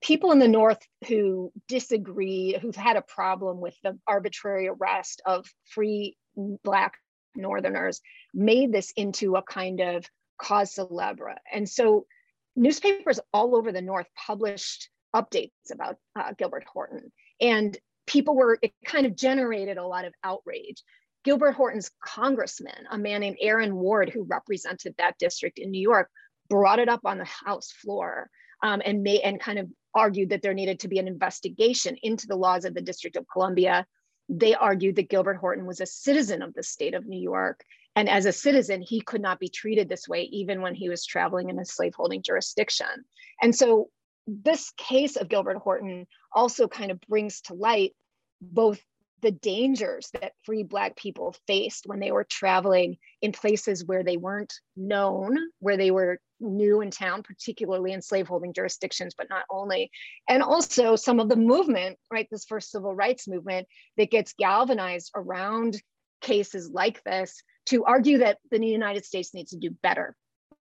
[0.02, 5.46] people in the North who disagree, who've had a problem with the arbitrary arrest of
[5.66, 6.94] free Black
[7.34, 8.00] Northerners,
[8.32, 10.06] made this into a kind of
[10.40, 11.36] cause celebre.
[11.52, 12.06] And so
[12.54, 17.10] newspapers all over the North published updates about uh, Gilbert Horton.
[17.40, 17.76] And
[18.06, 20.82] people were, it kind of generated a lot of outrage.
[21.24, 26.08] Gilbert Horton's congressman, a man named Aaron Ward, who represented that district in New York,
[26.48, 28.30] brought it up on the House floor
[28.62, 32.26] um, and may and kind of argued that there needed to be an investigation into
[32.26, 33.86] the laws of the District of Columbia.
[34.28, 37.64] They argued that Gilbert Horton was a citizen of the state of New York.
[37.96, 41.06] And as a citizen, he could not be treated this way, even when he was
[41.06, 43.04] traveling in a slaveholding jurisdiction.
[43.42, 43.88] And so
[44.26, 47.92] this case of Gilbert Horton also kind of brings to light
[48.40, 48.80] both
[49.22, 54.16] the dangers that free Black people faced when they were traveling in places where they
[54.16, 59.90] weren't known, where they were new in town, particularly in slaveholding jurisdictions, but not only.
[60.28, 65.12] And also some of the movement, right, this first civil rights movement that gets galvanized
[65.14, 65.80] around
[66.20, 70.14] cases like this to argue that the United States needs to do better,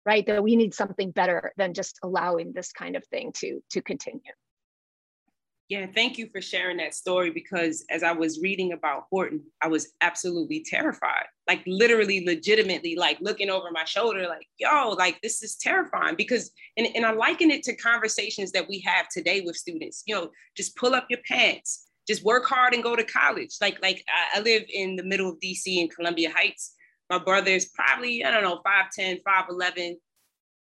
[0.06, 0.26] right?
[0.26, 4.22] That we need something better than just allowing this kind of thing to, to continue.
[5.68, 9.68] Yeah, thank you for sharing that story because as I was reading about Horton, I
[9.68, 11.26] was absolutely terrified.
[11.48, 16.52] Like literally, legitimately, like looking over my shoulder, like, yo, like this is terrifying because
[16.78, 20.04] and, and I liken it to conversations that we have today with students.
[20.06, 23.56] You know, just pull up your pants, just work hard and go to college.
[23.60, 24.04] Like, like
[24.36, 26.75] I, live in the middle of DC in Columbia Heights.
[27.10, 29.96] My brother is probably, I don't know, 5'10, 5'11,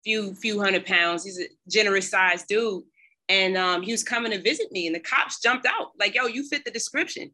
[0.04, 1.24] few, few hundred pounds.
[1.24, 2.84] He's a generous sized dude.
[3.28, 5.92] And um, he was coming to visit me and the cops jumped out.
[6.00, 7.32] Like yo you fit the description.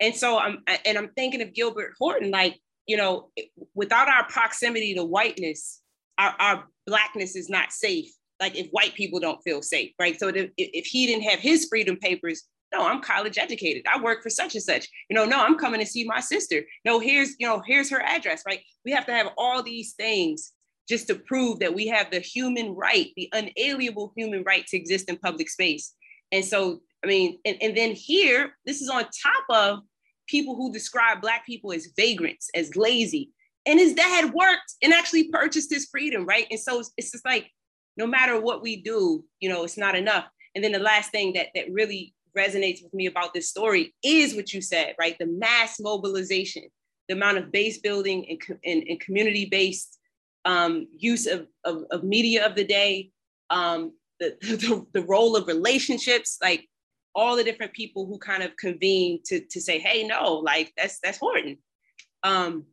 [0.00, 3.30] And so i'm and i'm thinking of gilbert horton like you know
[3.74, 5.80] without our proximity to whiteness
[6.18, 8.10] our, our blackness is not safe.
[8.40, 10.18] Like if white people don't feel safe right?
[10.18, 12.42] So if, if he didn't have his freedom papers
[12.74, 15.80] no i'm college educated i work for such and such you know no i'm coming
[15.80, 19.12] to see my sister no here's you know here's her address right we have to
[19.12, 20.52] have all these things
[20.88, 25.08] just to prove that we have the human right, the unalienable human right to exist
[25.08, 25.94] in public space.
[26.32, 29.80] And so, I mean, and, and then here, this is on top of
[30.26, 33.30] people who describe Black people as vagrants, as lazy.
[33.66, 36.46] And his dad worked and actually purchased his freedom, right?
[36.50, 37.50] And so it's just like,
[37.96, 40.26] no matter what we do, you know, it's not enough.
[40.54, 44.34] And then the last thing that, that really resonates with me about this story is
[44.34, 45.16] what you said, right?
[45.18, 46.64] The mass mobilization,
[47.08, 49.98] the amount of base building and, and, and community based
[50.44, 53.10] um, use of, of, of, media of the day,
[53.50, 56.68] um, the, the, the, role of relationships, like
[57.14, 60.98] all the different people who kind of convene to, to say, hey, no, like that's,
[61.02, 61.56] that's Horton.
[62.22, 62.64] Um,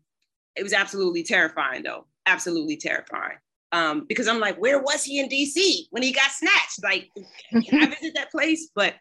[0.55, 3.37] it was absolutely terrifying though, absolutely terrifying.
[3.71, 6.83] Um, because I'm like, where was he in DC when he got snatched?
[6.83, 7.09] Like,
[7.53, 8.69] I visit that place?
[8.75, 8.95] But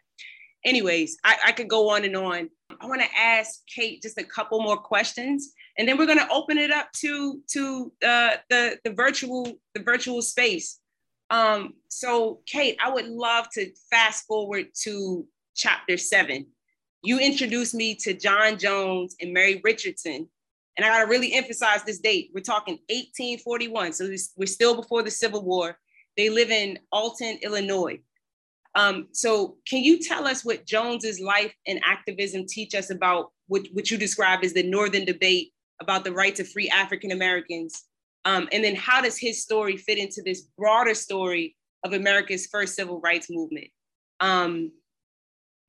[0.65, 2.49] anyways, I, I could go on and on.
[2.79, 6.29] I want to ask Kate just a couple more questions and then we're going to
[6.29, 10.79] open it up to to uh, the the virtual the virtual space.
[11.29, 16.47] Um, so, Kate, I would love to fast forward to chapter seven.
[17.03, 20.27] You introduced me to John Jones and Mary Richardson,
[20.77, 22.31] and I got to really emphasize this date.
[22.33, 25.77] We're talking 1841, so we're still before the Civil War.
[26.17, 28.01] They live in Alton, Illinois.
[28.75, 33.67] Um, so, can you tell us what Jones's life and activism teach us about what,
[33.73, 37.83] what you describe as the Northern debate about the rights of free African Americans?
[38.23, 42.75] Um, and then how does his story fit into this broader story of America's first
[42.75, 43.67] civil rights movement?
[44.19, 44.71] Um,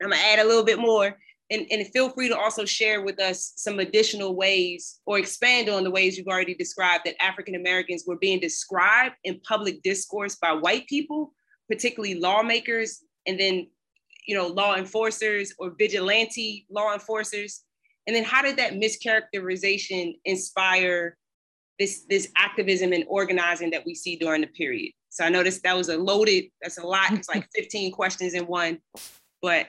[0.01, 1.17] I'm gonna add a little bit more
[1.53, 5.85] and, and feel free to also share with us some additional ways or expand on
[5.85, 10.53] the ways you've already described that African Americans were being described in public discourse by
[10.53, 11.35] white people,
[11.73, 13.67] particularly lawmakers, and then
[14.27, 17.65] you know, law enforcers or vigilante law enforcers
[18.07, 21.17] and then how did that mischaracterization inspire
[21.79, 24.93] this, this activism and organizing that we see during the period?
[25.11, 27.13] So I noticed that was a loaded, that's a lot.
[27.13, 28.79] It's like 15 questions in one,
[29.41, 29.67] but.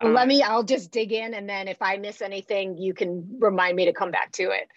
[0.00, 1.34] Um, Let me, I'll just dig in.
[1.34, 4.68] And then if I miss anything, you can remind me to come back to it.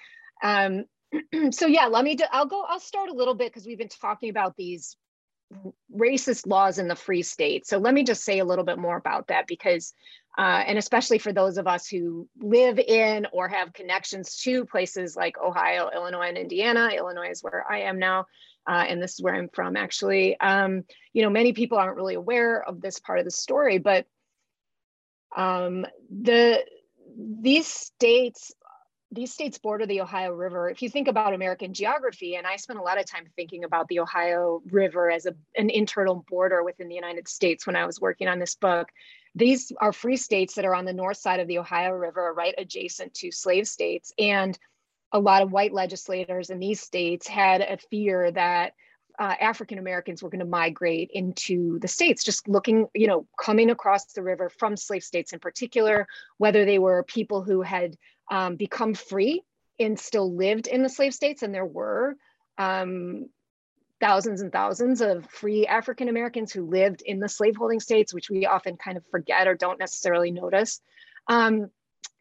[0.43, 3.77] Um, so yeah, let me, do, I'll go, I'll start a little bit because we've
[3.77, 4.97] been talking about these
[5.95, 7.67] racist laws in the free state.
[7.67, 9.93] So let me just say a little bit more about that because
[10.37, 15.15] uh, and especially for those of us who live in or have connections to places
[15.15, 16.89] like Ohio, Illinois, and Indiana.
[16.95, 18.27] Illinois is where I am now,
[18.65, 20.39] uh, and this is where I'm from actually.
[20.39, 24.05] Um, you know, many people aren't really aware of this part of the story, but
[25.35, 26.63] um, the
[27.17, 28.54] these states
[29.12, 30.69] these states border the Ohio River.
[30.69, 33.87] If you think about American geography, and I spent a lot of time thinking about
[33.89, 37.99] the Ohio River as a, an internal border within the United States when I was
[37.99, 38.87] working on this book.
[39.35, 42.55] These are free states that are on the north side of the Ohio River, right
[42.57, 44.13] adjacent to slave states.
[44.17, 44.57] And
[45.12, 48.73] a lot of white legislators in these states had a fear that
[49.22, 53.69] uh, African Americans were going to migrate into the states, just looking, you know, coming
[53.69, 56.08] across the river from slave states in particular,
[56.40, 57.96] whether they were people who had
[58.32, 59.44] um, become free
[59.80, 62.15] and still lived in the slave states, and there were
[62.58, 63.30] um,
[64.00, 68.48] thousands and thousands of free African Americans who lived in the slaveholding states, which we
[68.48, 70.82] often kind of forget or don't necessarily notice.
[71.28, 71.69] Um,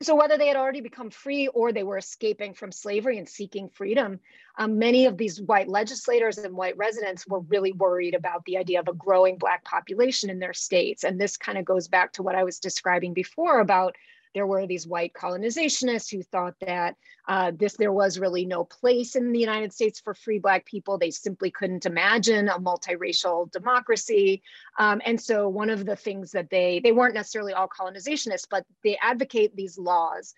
[0.03, 3.69] so whether they had already become free or they were escaping from slavery and seeking
[3.69, 4.19] freedom,
[4.57, 8.81] um, many of these white legislators and white residents were really worried about the idea
[8.81, 11.05] of a growing Black population in their states.
[11.05, 13.95] And this kind of goes back to what I was describing before about
[14.35, 16.97] there were these white colonizationists who thought that
[17.29, 20.99] uh, this there was really no place in the United States for free Black people.
[20.99, 24.43] They simply couldn't imagine a multiracial democracy.
[24.79, 28.65] Um, and so one of the things that they they weren't necessarily all colonizationists, but
[28.85, 30.35] they advocate these laws.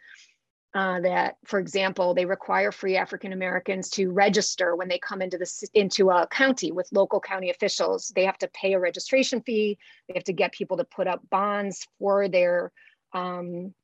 [0.75, 5.37] Uh, that, for example, they require free African Americans to register when they come into
[5.37, 8.11] the into a county with local county officials.
[8.17, 9.77] They have to pay a registration fee.
[10.09, 12.73] They have to get people to put up bonds for their
[13.13, 13.75] um,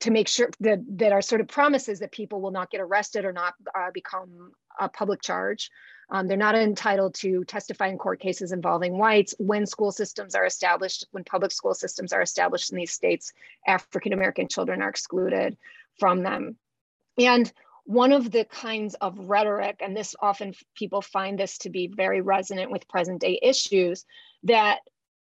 [0.00, 3.24] to make sure that that are sort of promises that people will not get arrested
[3.24, 5.70] or not uh, become a public charge.
[6.10, 10.44] Um, they're not entitled to testify in court cases involving whites when school systems are
[10.44, 13.32] established, when public school systems are established in these states,
[13.66, 15.56] African American children are excluded
[15.98, 16.56] from them.
[17.18, 17.50] And
[17.84, 22.20] one of the kinds of rhetoric, and this often people find this to be very
[22.20, 24.04] resonant with present day issues,
[24.44, 24.80] that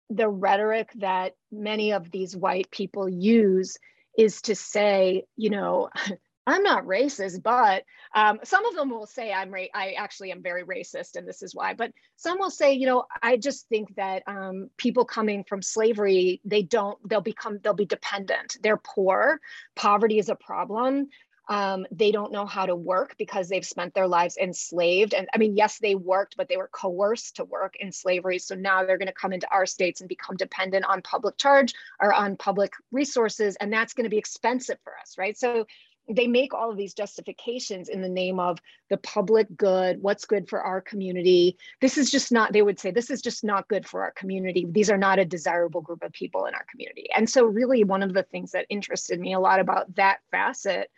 [0.10, 3.78] the rhetoric that many of these white people use
[4.18, 5.90] is to say, you know,
[6.48, 7.84] I'm not racist, but
[8.16, 11.44] um, some of them will say I'm ra- I actually am very racist, and this
[11.44, 11.74] is why.
[11.74, 16.40] But some will say, you know, I just think that um, people coming from slavery,
[16.46, 18.56] they don't, they'll become, they'll be dependent.
[18.64, 19.42] They're poor.
[19.76, 21.10] Poverty is a problem.
[21.50, 25.14] Um, they don't know how to work because they've spent their lives enslaved.
[25.14, 28.40] And I mean, yes, they worked, but they were coerced to work in slavery.
[28.40, 31.74] So now they're going to come into our states and become dependent on public charge
[32.02, 33.56] or on public resources.
[33.62, 35.38] And that's going to be expensive for us, right?
[35.38, 35.66] So
[36.10, 40.48] they make all of these justifications in the name of the public good, what's good
[40.48, 41.58] for our community.
[41.82, 44.66] This is just not, they would say, this is just not good for our community.
[44.70, 47.10] These are not a desirable group of people in our community.
[47.16, 50.90] And so, really, one of the things that interested me a lot about that facet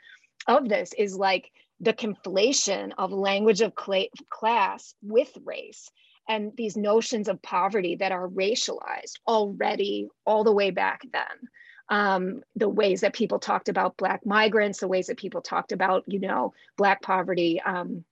[0.47, 5.89] of this is like the conflation of language of cl- class with race
[6.27, 11.49] and these notions of poverty that are racialized already all the way back then.
[11.89, 16.03] Um, the ways that people talked about black migrants the ways that people talked about
[16.05, 18.05] you know black poverty um,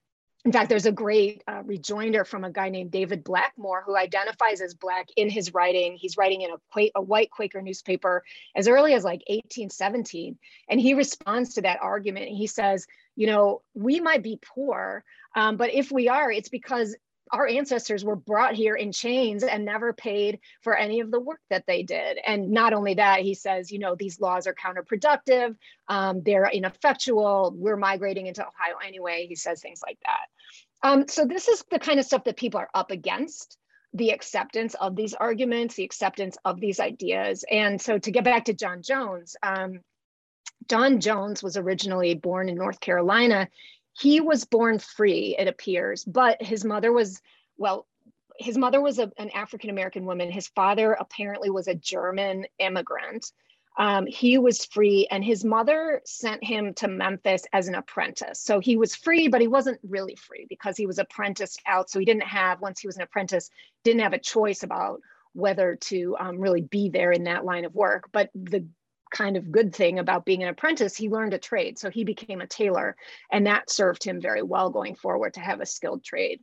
[0.46, 4.62] in fact, there's a great uh, rejoinder from a guy named David Blackmore who identifies
[4.62, 5.98] as Black in his writing.
[5.98, 8.24] He's writing in a, a white Quaker newspaper
[8.56, 10.38] as early as like 1817.
[10.70, 12.30] And he responds to that argument.
[12.30, 15.04] He says, you know, we might be poor,
[15.36, 16.96] um, but if we are, it's because
[17.32, 21.40] our ancestors were brought here in chains and never paid for any of the work
[21.50, 22.18] that they did.
[22.26, 25.56] And not only that, he says, you know, these laws are counterproductive,
[25.88, 29.26] um, they're ineffectual, we're migrating into Ohio anyway.
[29.28, 30.88] He says things like that.
[30.88, 33.58] Um, so this is the kind of stuff that people are up against
[33.94, 37.44] the acceptance of these arguments, the acceptance of these ideas.
[37.50, 39.80] And so to get back to John Jones, um,
[40.68, 43.48] John Jones was originally born in North Carolina
[44.00, 47.22] he was born free, it appears, but his mother was,
[47.58, 47.88] well,
[48.38, 50.30] his mother was a, an African American woman.
[50.30, 53.32] His father apparently was a German immigrant.
[53.80, 58.40] Um, he was free, and his mother sent him to Memphis as an apprentice.
[58.40, 61.90] So he was free, but he wasn't really free because he was apprenticed out.
[61.90, 63.50] So he didn't have, once he was an apprentice,
[63.84, 65.02] didn't have a choice about
[65.34, 68.10] whether to um, really be there in that line of work.
[68.12, 68.66] But the
[69.12, 71.80] kind of good thing about being an apprentice, he learned a trade.
[71.80, 72.96] So he became a tailor,
[73.32, 76.42] and that served him very well going forward to have a skilled trade.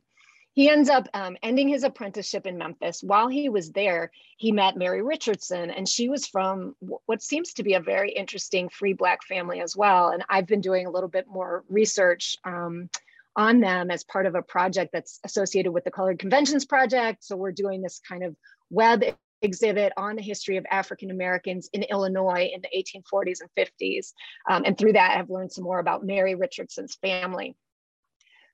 [0.53, 3.03] He ends up um, ending his apprenticeship in Memphis.
[3.03, 7.63] While he was there, he met Mary Richardson, and she was from what seems to
[7.63, 10.09] be a very interesting free Black family as well.
[10.09, 12.89] And I've been doing a little bit more research um,
[13.35, 17.25] on them as part of a project that's associated with the Colored Conventions Project.
[17.25, 18.33] So we're doing this kind of
[18.69, 19.03] web
[19.41, 24.13] exhibit on the history of African Americans in Illinois in the 1840s and 50s.
[24.49, 27.55] Um, and through that, I've learned some more about Mary Richardson's family.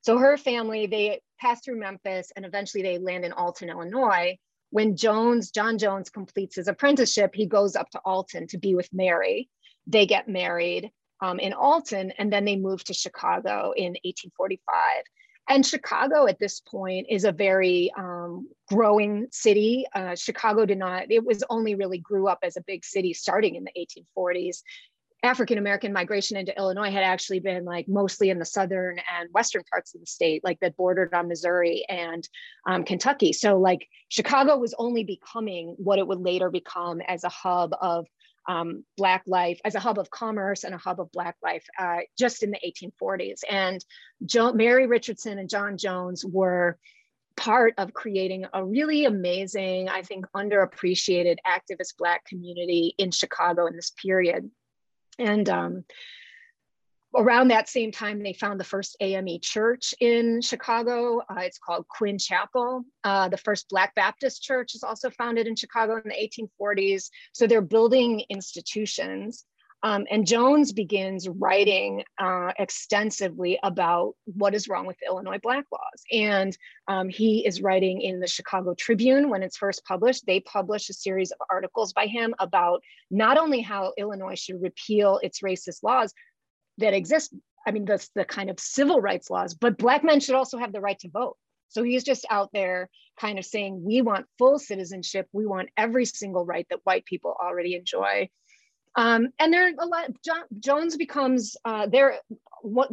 [0.01, 4.37] So her family, they pass through Memphis and eventually they land in Alton, Illinois.
[4.71, 8.89] When Jones, John Jones completes his apprenticeship, he goes up to Alton to be with
[8.91, 9.49] Mary.
[9.85, 15.03] They get married um, in Alton and then they move to Chicago in 1845.
[15.49, 19.85] And Chicago at this point is a very um, growing city.
[19.93, 23.55] Uh, Chicago did not, it was only really grew up as a big city starting
[23.55, 23.71] in the
[24.17, 24.61] 1840s.
[25.23, 29.63] African American migration into Illinois had actually been like mostly in the southern and western
[29.71, 32.27] parts of the state, like that bordered on Missouri and
[32.65, 33.31] um, Kentucky.
[33.31, 38.07] So, like, Chicago was only becoming what it would later become as a hub of
[38.47, 41.99] um, Black life as a hub of commerce and a hub of Black life uh,
[42.17, 43.41] just in the 1840s.
[43.49, 43.83] And
[44.25, 46.77] jo- Mary Richardson and John Jones were
[47.37, 53.75] part of creating a really amazing, I think, underappreciated activist Black community in Chicago in
[53.75, 54.49] this period.
[55.17, 55.83] And um,
[57.15, 61.19] around that same time, they found the first AME church in Chicago.
[61.19, 62.83] Uh, it's called Quinn Chapel.
[63.03, 67.09] Uh, the first Black Baptist church is also founded in Chicago in the 1840s.
[67.33, 69.45] So they're building institutions.
[69.83, 76.03] Um, and Jones begins writing uh, extensively about what is wrong with Illinois Black laws.
[76.11, 76.55] And
[76.87, 80.25] um, he is writing in the Chicago Tribune when it's first published.
[80.27, 85.19] They publish a series of articles by him about not only how Illinois should repeal
[85.23, 86.13] its racist laws
[86.77, 87.33] that exist,
[87.65, 90.73] I mean, that's the kind of civil rights laws, but Black men should also have
[90.73, 91.37] the right to vote.
[91.69, 95.27] So he's just out there kind of saying, we want full citizenship.
[95.31, 98.29] We want every single right that white people already enjoy.
[98.95, 100.09] Um, and there a lot.
[100.23, 102.19] John, Jones becomes uh, there
[102.61, 102.87] one,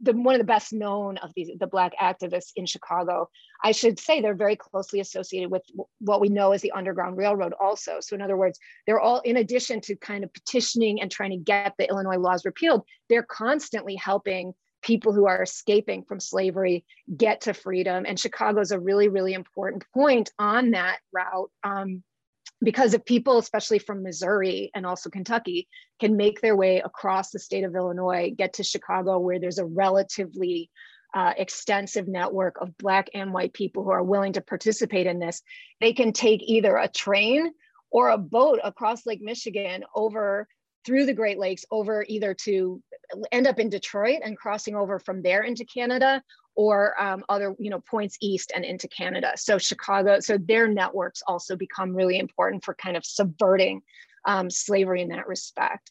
[0.00, 3.28] the, one of the best known of these the black activists in Chicago.
[3.62, 5.62] I should say they're very closely associated with
[5.98, 7.52] what we know as the Underground Railroad.
[7.60, 11.30] Also, so in other words, they're all in addition to kind of petitioning and trying
[11.30, 12.82] to get the Illinois laws repealed.
[13.08, 16.84] They're constantly helping people who are escaping from slavery
[17.16, 18.04] get to freedom.
[18.06, 21.50] And Chicago is a really really important point on that route.
[21.62, 22.02] Um,
[22.62, 25.68] because if people, especially from Missouri and also Kentucky,
[26.00, 29.66] can make their way across the state of Illinois, get to Chicago, where there's a
[29.66, 30.70] relatively
[31.14, 35.42] uh, extensive network of Black and white people who are willing to participate in this,
[35.80, 37.52] they can take either a train
[37.90, 40.46] or a boat across Lake Michigan over
[40.84, 42.82] through the Great Lakes over either to
[43.30, 46.22] end up in Detroit and crossing over from there into Canada
[46.54, 49.32] or um, other you know points east and into Canada.
[49.36, 53.82] So Chicago, so their networks also become really important for kind of subverting
[54.26, 55.90] um, slavery in that respect.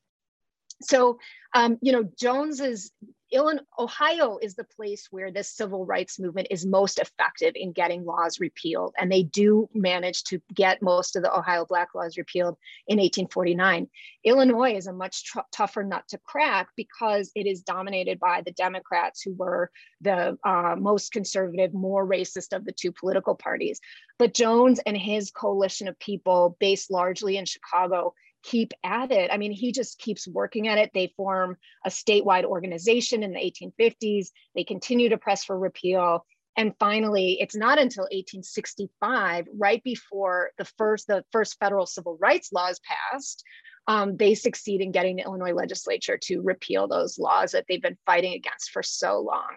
[0.81, 1.19] So
[1.53, 2.91] um, you know Jones's
[3.31, 8.05] Illinois, Ohio is the place where this civil rights movement is most effective in getting
[8.05, 8.93] laws repealed.
[8.99, 12.57] And they do manage to get most of the Ohio Black laws repealed
[12.87, 13.89] in 1849.
[14.25, 19.21] Illinois is a much tougher nut to crack because it is dominated by the Democrats,
[19.21, 19.71] who were
[20.01, 23.79] the uh, most conservative, more racist of the two political parties.
[24.19, 28.13] But Jones and his coalition of people, based largely in Chicago,
[28.43, 29.29] keep at it.
[29.31, 30.91] I mean, he just keeps working at it.
[30.93, 34.27] They form a statewide organization in the 1850s.
[34.55, 36.25] They continue to press for repeal.
[36.57, 42.51] And finally, it's not until 1865, right before the first the first federal civil rights
[42.51, 43.43] laws passed,
[43.87, 47.97] um, they succeed in getting the Illinois legislature to repeal those laws that they've been
[48.05, 49.55] fighting against for so long.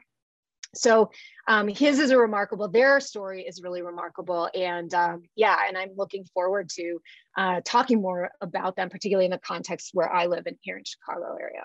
[0.77, 1.11] So
[1.49, 4.49] um, his is a remarkable, their story is really remarkable.
[4.55, 7.01] And um, yeah, and I'm looking forward to
[7.37, 10.85] uh, talking more about them, particularly in the context where I live in here in
[10.85, 11.65] Chicago area.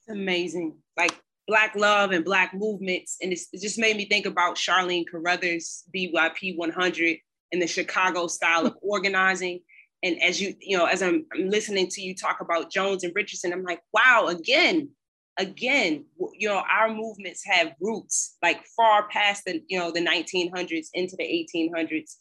[0.00, 0.76] It's amazing.
[0.96, 3.18] Like Black love and Black movements.
[3.20, 7.18] And it just made me think about Charlene Carruthers, BYP 100,
[7.52, 9.60] and the Chicago style of organizing.
[10.02, 13.12] And as you, you know, as I'm, I'm listening to you talk about Jones and
[13.14, 14.90] Richardson, I'm like, wow, again,
[15.38, 16.04] again,
[16.34, 21.16] you know, our movements have roots like far past the, you know, the 1900s into
[21.16, 22.16] the 1800s.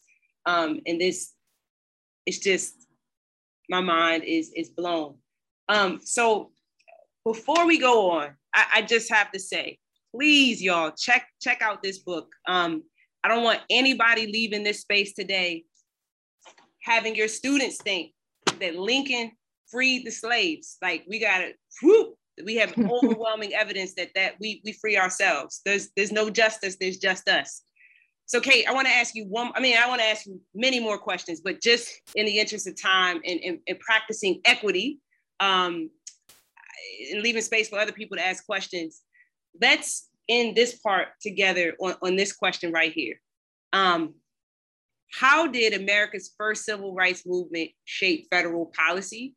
[0.45, 1.33] Um, and this,
[2.25, 2.75] it's just,
[3.69, 5.15] my mind is is blown.
[5.67, 6.51] Um, so
[7.23, 9.77] before we go on, I, I just have to say,
[10.11, 12.31] please, y'all, check check out this book.
[12.47, 12.83] Um,
[13.23, 15.65] I don't want anybody leaving this space today
[16.81, 18.13] having your students think
[18.59, 19.31] that Lincoln
[19.69, 20.77] freed the slaves.
[20.81, 21.53] Like we got to
[22.45, 25.61] we have overwhelming evidence that that we we free ourselves.
[25.65, 26.77] There's there's no justice.
[26.79, 27.63] There's just us.
[28.25, 29.51] So Kate, I want to ask you one.
[29.55, 32.67] I mean, I want to ask you many more questions, but just in the interest
[32.67, 34.99] of time and, and, and practicing equity,
[35.39, 35.89] um,
[37.11, 39.01] and leaving space for other people to ask questions,
[39.59, 43.15] let's end this part together on, on this question right here.
[43.73, 44.13] Um,
[45.11, 49.35] how did America's first civil rights movement shape federal policy?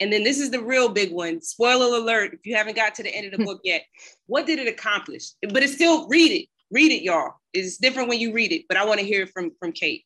[0.00, 1.40] And then this is the real big one.
[1.40, 3.44] Spoiler alert, if you haven't got to the end of the hmm.
[3.44, 3.84] book yet,
[4.26, 5.30] what did it accomplish?
[5.42, 6.48] But it's still read it.
[6.70, 7.34] Read it, y'all.
[7.52, 10.04] It's different when you read it, but I want to hear from from Kate.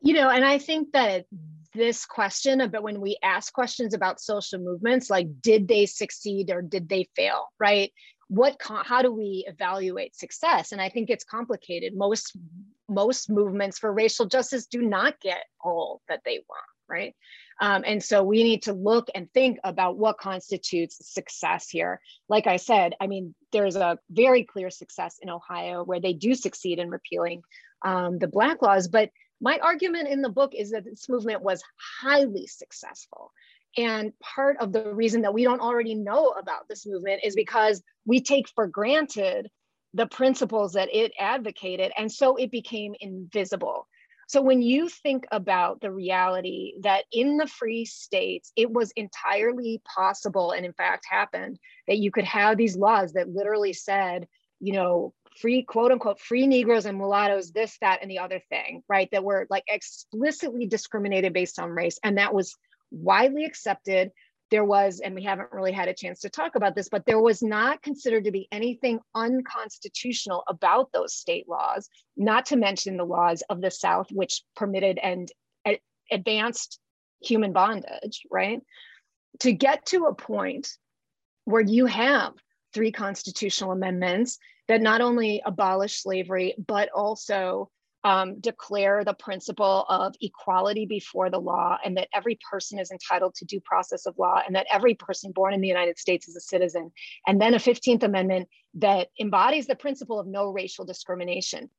[0.00, 1.24] You know, and I think that
[1.74, 6.62] this question about when we ask questions about social movements, like did they succeed or
[6.62, 7.90] did they fail, right?
[8.28, 10.72] What how do we evaluate success?
[10.72, 11.96] And I think it's complicated.
[11.96, 12.36] Most
[12.88, 17.14] most movements for racial justice do not get all that they want, right?
[17.60, 22.00] Um, and so we need to look and think about what constitutes success here.
[22.28, 26.34] Like I said, I mean, there's a very clear success in Ohio where they do
[26.34, 27.42] succeed in repealing
[27.84, 28.88] um, the Black laws.
[28.88, 31.62] But my argument in the book is that this movement was
[32.00, 33.30] highly successful.
[33.76, 37.82] And part of the reason that we don't already know about this movement is because
[38.06, 39.50] we take for granted
[39.94, 41.92] the principles that it advocated.
[41.96, 43.86] And so it became invisible.
[44.28, 49.82] So when you think about the reality that in the free states, it was entirely
[49.84, 54.26] possible, and in fact happened, that you could have these laws that literally said,
[54.60, 58.82] you know, free quote unquote free Negroes and mulattoes, this, that, and the other thing,
[58.88, 59.08] right?
[59.10, 61.98] That were like explicitly discriminated based on race.
[62.02, 62.56] And that was
[62.90, 64.12] widely accepted.
[64.54, 67.20] There was, and we haven't really had a chance to talk about this, but there
[67.20, 73.04] was not considered to be anything unconstitutional about those state laws, not to mention the
[73.04, 75.28] laws of the South, which permitted and
[76.12, 76.78] advanced
[77.20, 78.60] human bondage, right?
[79.40, 80.68] To get to a point
[81.46, 82.34] where you have
[82.72, 84.38] three constitutional amendments
[84.68, 87.70] that not only abolish slavery, but also
[88.04, 93.34] um, declare the principle of equality before the law and that every person is entitled
[93.36, 96.36] to due process of law and that every person born in the United States is
[96.36, 96.92] a citizen.
[97.26, 101.70] And then a 15th Amendment that embodies the principle of no racial discrimination.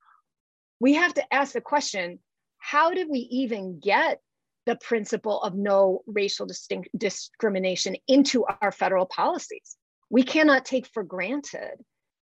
[0.80, 2.20] We have to ask the question
[2.58, 4.20] how did we even get
[4.66, 9.78] the principle of no racial distinct discrimination into our federal policies?
[10.10, 11.84] We cannot take for granted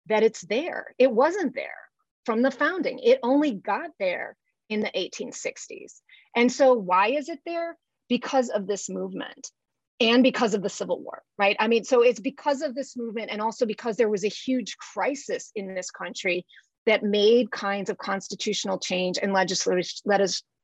[0.07, 0.95] that it's there.
[0.97, 1.88] It wasn't there
[2.25, 2.99] from the founding.
[2.99, 4.35] It only got there
[4.69, 6.01] in the 1860s.
[6.35, 7.77] And so, why is it there?
[8.07, 9.49] Because of this movement
[9.99, 11.55] and because of the Civil War, right?
[11.59, 14.77] I mean, so it's because of this movement and also because there was a huge
[14.77, 16.45] crisis in this country
[16.85, 19.87] that made kinds of constitutional change and legislative,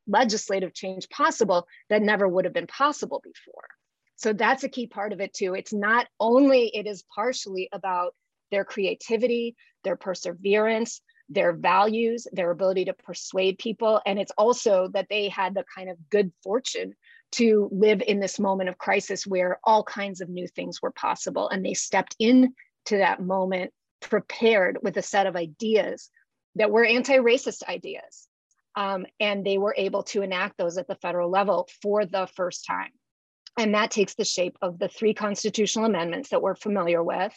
[0.06, 3.68] legislative change possible that never would have been possible before.
[4.16, 5.54] So that's a key part of it too.
[5.54, 8.14] It's not only, it is partially about
[8.50, 9.54] their creativity,
[9.84, 14.00] their perseverance, their values, their ability to persuade people.
[14.06, 16.94] And it's also that they had the kind of good fortune
[17.32, 21.48] to live in this moment of crisis where all kinds of new things were possible.
[21.48, 22.52] And they stepped into
[22.90, 26.10] that moment prepared with a set of ideas
[26.54, 28.28] that were anti racist ideas.
[28.76, 32.66] Um, and they were able to enact those at the federal level for the first
[32.66, 32.90] time.
[33.58, 37.32] And that takes the shape of the three constitutional amendments that we're familiar with,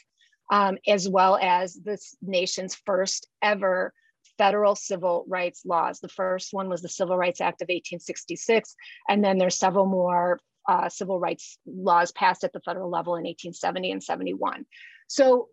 [0.49, 3.93] um, as well as this nation's first ever
[4.37, 5.99] federal civil rights laws.
[5.99, 8.75] The first one was the Civil Rights Act of 1866,
[9.07, 13.23] and then there's several more uh, civil rights laws passed at the federal level in
[13.23, 14.65] 1870 and 71.
[15.07, 15.49] So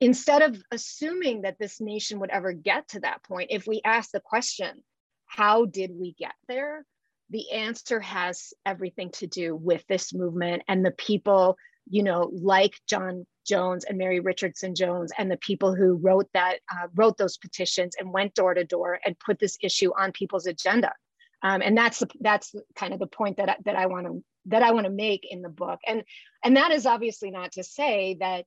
[0.00, 4.10] instead of assuming that this nation would ever get to that point, if we ask
[4.10, 4.82] the question,
[5.26, 6.84] how did we get there?
[7.30, 11.56] The answer has everything to do with this movement and the people,
[11.88, 16.58] you know, like John Jones and Mary Richardson Jones and the people who wrote that
[16.70, 20.46] uh, wrote those petitions and went door to door and put this issue on people's
[20.46, 20.92] agenda.
[21.42, 24.22] Um, and that's the, that's kind of the point that I, that I want to
[24.46, 25.80] that I want to make in the book.
[25.86, 26.04] And
[26.44, 28.44] and that is obviously not to say that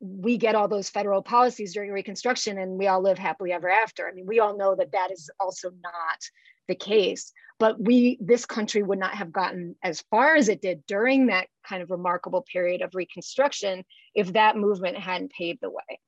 [0.00, 4.06] we get all those federal policies during Reconstruction and we all live happily ever after.
[4.06, 6.20] I mean, we all know that that is also not
[6.68, 10.84] the case but we this country would not have gotten as far as it did
[10.86, 16.00] during that kind of remarkable period of reconstruction if that movement hadn't paved the way.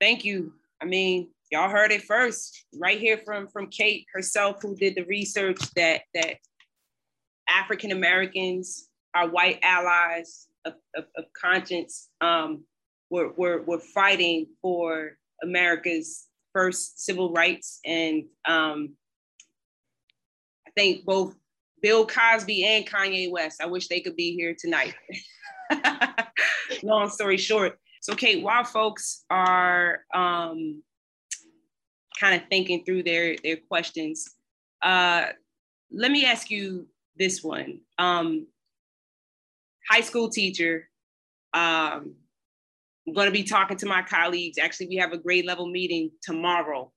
[0.00, 0.52] Thank you.
[0.80, 5.04] I mean y'all heard it first right here from from kate herself who did the
[5.04, 6.36] research that that
[7.48, 12.64] african americans our white allies of, of, of conscience um,
[13.10, 17.80] were, were, were fighting for america's first civil rights.
[17.84, 18.94] And um,
[20.66, 21.34] I think both
[21.80, 24.94] Bill Cosby and Kanye West, I wish they could be here tonight.
[26.82, 27.78] Long story short.
[28.00, 30.82] So, Kate, while folks are um,
[32.18, 34.28] kind of thinking through their, their questions,
[34.82, 35.26] uh,
[35.92, 36.86] let me ask you
[37.16, 37.80] this one.
[37.98, 38.46] Um,
[39.88, 40.88] high school teacher,
[41.54, 42.14] um,
[43.06, 44.58] I'm going to be talking to my colleagues.
[44.58, 46.92] Actually, we have a grade level meeting tomorrow.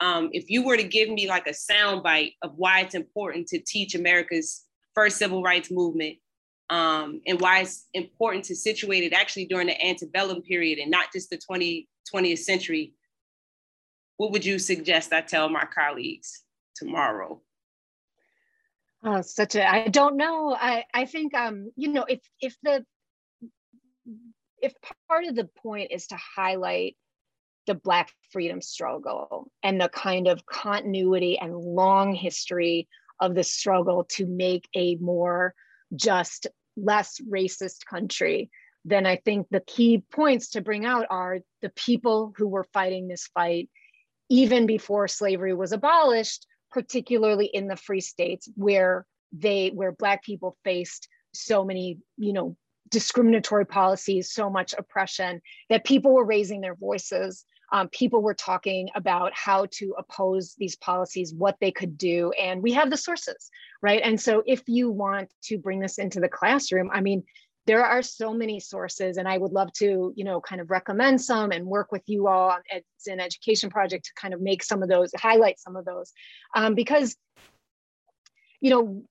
[0.00, 3.58] Um, if you were to give me like a soundbite of why it's important to
[3.58, 4.64] teach America's
[4.94, 6.16] first civil rights movement
[6.70, 11.12] um, and why it's important to situate it actually during the antebellum period and not
[11.12, 12.94] just the 20, 20th century,
[14.16, 16.44] what would you suggest I tell my colleagues
[16.76, 17.42] tomorrow?
[19.02, 20.54] Oh, such a I don't know.
[20.54, 22.84] I I think um you know if if the
[24.62, 24.74] if
[25.08, 26.96] part of the point is to highlight
[27.66, 32.88] the Black freedom struggle and the kind of continuity and long history
[33.20, 35.54] of the struggle to make a more
[35.94, 36.46] just,
[36.76, 38.50] less racist country,
[38.84, 43.08] then I think the key points to bring out are the people who were fighting
[43.08, 43.68] this fight
[44.30, 50.56] even before slavery was abolished, particularly in the free states where they where black people
[50.64, 52.56] faced so many, you know,
[52.90, 57.44] discriminatory policies, so much oppression that people were raising their voices.
[57.72, 62.62] Um, people were talking about how to oppose these policies, what they could do, and
[62.62, 63.48] we have the sources,
[63.80, 64.02] right?
[64.02, 67.22] And so, if you want to bring this into the classroom, I mean,
[67.66, 71.20] there are so many sources, and I would love to, you know, kind of recommend
[71.20, 74.82] some and work with you all as an education project to kind of make some
[74.82, 76.12] of those, highlight some of those,
[76.56, 77.16] um, because,
[78.60, 79.04] you know,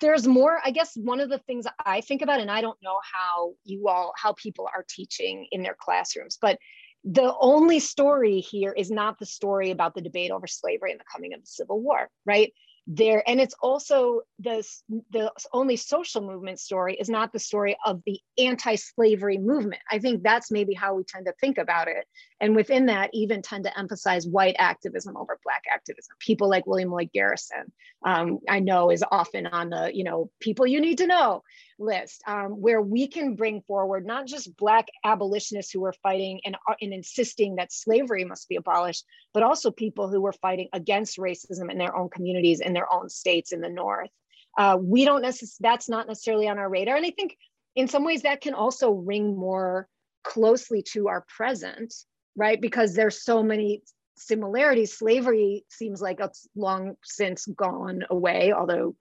[0.00, 2.98] there's more i guess one of the things i think about and i don't know
[3.12, 6.58] how you all how people are teaching in their classrooms but
[7.04, 11.04] the only story here is not the story about the debate over slavery and the
[11.12, 12.52] coming of the civil war right
[12.86, 13.22] there.
[13.28, 14.64] And it's also the
[15.10, 19.82] the only social movement story is not the story of the anti-slavery movement.
[19.90, 22.06] I think that's maybe how we tend to think about it.
[22.40, 26.14] And within that even tend to emphasize white activism over black activism.
[26.20, 27.72] People like william lloyd garrison
[28.04, 31.42] um, i know is often on the you know people you need to know
[31.78, 36.56] list um, where we can bring forward not just Black abolitionists who were fighting and,
[36.68, 41.18] uh, and insisting that slavery must be abolished, but also people who were fighting against
[41.18, 44.10] racism in their own communities, in their own states in the North.
[44.58, 45.24] Uh, we don't
[45.60, 46.96] that's not necessarily on our radar.
[46.96, 47.36] And I think
[47.74, 49.88] in some ways that can also ring more
[50.24, 51.92] closely to our present,
[52.36, 52.60] right?
[52.60, 53.82] Because there's so many
[54.16, 54.96] similarities.
[54.96, 58.96] Slavery seems like it's long since gone away, although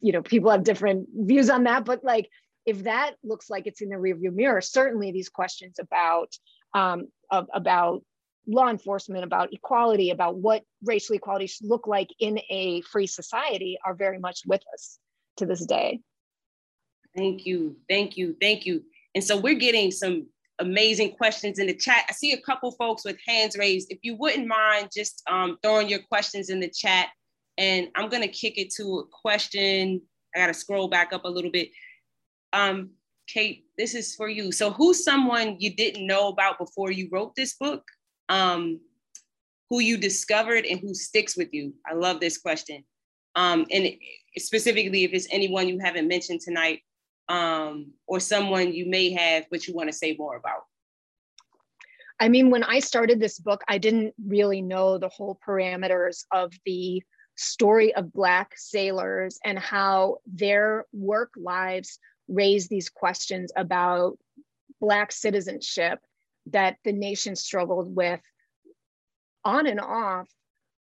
[0.00, 2.28] you know people have different views on that but like
[2.64, 6.32] if that looks like it's in the rearview mirror certainly these questions about
[6.74, 8.02] um, of, about
[8.46, 13.78] law enforcement about equality about what racial equality should look like in a free society
[13.84, 14.98] are very much with us
[15.36, 16.00] to this day
[17.16, 18.82] thank you thank you thank you
[19.14, 20.26] and so we're getting some
[20.60, 24.16] amazing questions in the chat i see a couple folks with hands raised if you
[24.16, 27.08] wouldn't mind just um, throwing your questions in the chat
[27.58, 30.02] and I'm gonna kick it to a question.
[30.34, 31.70] I gotta scroll back up a little bit.
[32.52, 32.90] Um,
[33.26, 34.52] Kate, this is for you.
[34.52, 37.82] So who's someone you didn't know about before you wrote this book?
[38.28, 38.80] Um,
[39.70, 41.74] who you discovered and who sticks with you?
[41.86, 42.84] I love this question.
[43.34, 43.88] Um, and
[44.38, 46.80] specifically, if it's anyone you haven't mentioned tonight,
[47.28, 50.62] um, or someone you may have, but you want to say more about.
[52.18, 56.52] I mean, when I started this book, I didn't really know the whole parameters of
[56.64, 57.02] the
[57.36, 61.98] story of Black sailors and how their work lives
[62.28, 64.18] raise these questions about
[64.80, 65.98] Black citizenship
[66.52, 68.20] that the nation struggled with
[69.44, 70.28] on and off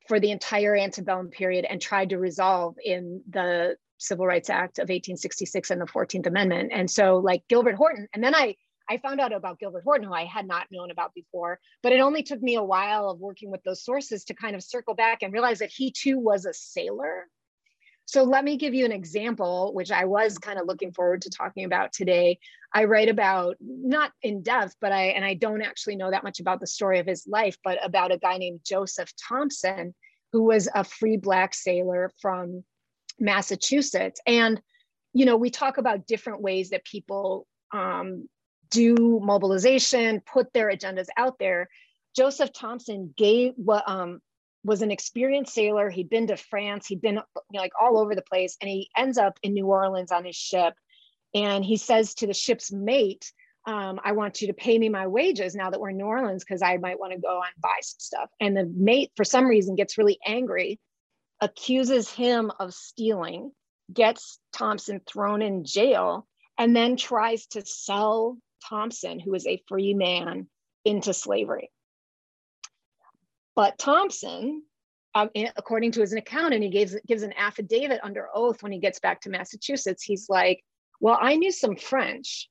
[0.08, 4.84] for the entire antebellum period and tried to resolve in the Civil Rights Act of
[4.84, 6.72] 1866 and the 14th Amendment.
[6.74, 8.56] And so, like Gilbert Horton, and then I
[8.88, 12.02] I found out about Gilbert Horton, who I had not known about before, but it
[12.02, 15.24] only took me a while of working with those sources to kind of circle back
[15.24, 17.26] and realize that he too was a sailor.
[18.06, 21.30] So let me give you an example, which I was kind of looking forward to
[21.30, 22.38] talking about today.
[22.74, 26.40] I write about, not in depth, but I, and I don't actually know that much
[26.40, 29.96] about the story of his life, but about a guy named Joseph Thompson,
[30.32, 32.64] who was a free Black sailor from
[33.20, 34.20] Massachusetts.
[34.28, 34.62] And,
[35.14, 38.30] you know, we talk about different ways that people um,
[38.70, 41.70] do mobilization, put their agendas out there.
[42.16, 44.20] Joseph Thompson gave what um,
[44.66, 45.90] was an experienced sailor.
[45.90, 46.88] He'd been to France.
[46.88, 47.22] He'd been you
[47.54, 50.36] know, like all over the place, and he ends up in New Orleans on his
[50.36, 50.74] ship.
[51.34, 53.32] And he says to the ship's mate,
[53.68, 56.44] um, "I want you to pay me my wages now that we're in New Orleans
[56.44, 59.46] because I might want to go and buy some stuff." And the mate, for some
[59.46, 60.80] reason, gets really angry,
[61.42, 63.52] accuses him of stealing,
[63.94, 68.38] gets Thompson thrown in jail, and then tries to sell
[68.68, 70.48] Thompson, who is a free man,
[70.86, 71.70] into slavery.
[73.56, 74.64] But Thompson,
[75.14, 78.80] um, according to his account, and he gives, gives an affidavit under oath when he
[78.80, 80.64] gets back to Massachusetts, he's like,
[81.00, 82.50] Well, I knew some French.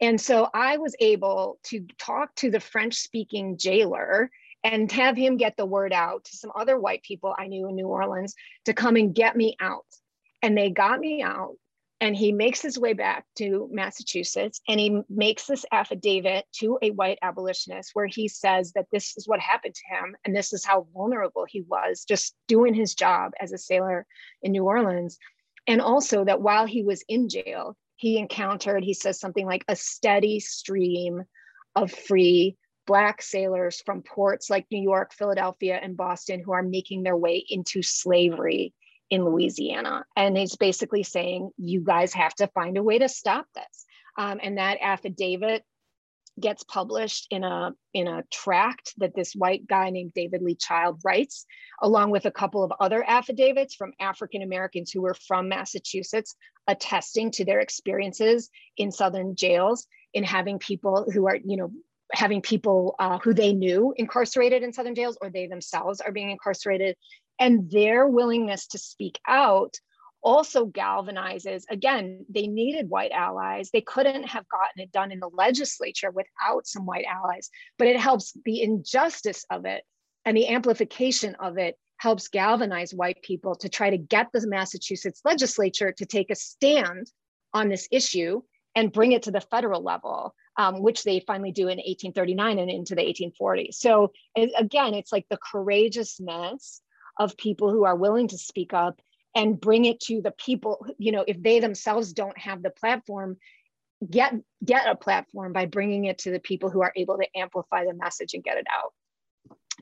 [0.00, 4.30] And so I was able to talk to the French speaking jailer
[4.64, 7.76] and have him get the word out to some other white people I knew in
[7.76, 9.86] New Orleans to come and get me out.
[10.42, 11.54] And they got me out
[12.04, 16.90] and he makes his way back to Massachusetts and he makes this affidavit to a
[16.90, 20.66] white abolitionist where he says that this is what happened to him and this is
[20.66, 24.04] how vulnerable he was just doing his job as a sailor
[24.42, 25.18] in New Orleans.
[25.66, 29.74] And also that while he was in jail, he encountered, he says something like a
[29.74, 31.22] steady stream
[31.74, 37.02] of free Black sailors from ports like New York, Philadelphia, and Boston who are making
[37.02, 38.74] their way into slavery
[39.10, 40.04] in Louisiana.
[40.16, 43.84] And he's basically saying, you guys have to find a way to stop this.
[44.16, 45.64] Um, and that affidavit
[46.40, 51.00] gets published in a in a tract that this white guy named David Lee Child
[51.04, 51.46] writes,
[51.80, 56.34] along with a couple of other affidavits from African Americans who were from Massachusetts,
[56.66, 61.70] attesting to their experiences in Southern jails in having people who are, you know,
[62.12, 66.30] having people uh, who they knew incarcerated in Southern jails or they themselves are being
[66.30, 66.96] incarcerated,
[67.38, 69.78] and their willingness to speak out
[70.24, 73.70] also galvanizes again they needed white allies.
[73.70, 78.00] They couldn't have gotten it done in the legislature without some white allies but it
[78.00, 79.84] helps the injustice of it
[80.24, 85.20] and the amplification of it helps galvanize white people to try to get the massachusetts
[85.24, 87.10] legislature to take a stand
[87.52, 88.40] on this issue
[88.74, 92.70] and bring it to the federal level um, which they finally do in 1839 and
[92.70, 96.80] into the 1840s so again it's like the courageousness
[97.18, 99.00] of people who are willing to speak up
[99.34, 103.36] and bring it to the people you know if they themselves don't have the platform
[104.10, 104.34] get
[104.64, 107.94] get a platform by bringing it to the people who are able to amplify the
[107.94, 108.92] message and get it out.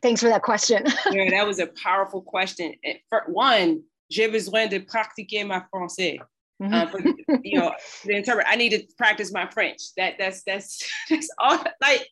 [0.01, 0.85] Thanks for that question.
[1.11, 2.75] Yeah that was a powerful question.
[3.09, 6.19] For one j'ai besoin de pratiquer ma français
[6.63, 6.91] mm-hmm.
[6.91, 7.01] for,
[7.43, 7.73] you know
[8.05, 9.81] the interpret i need to practice my french.
[9.97, 12.07] That that's that's that's all like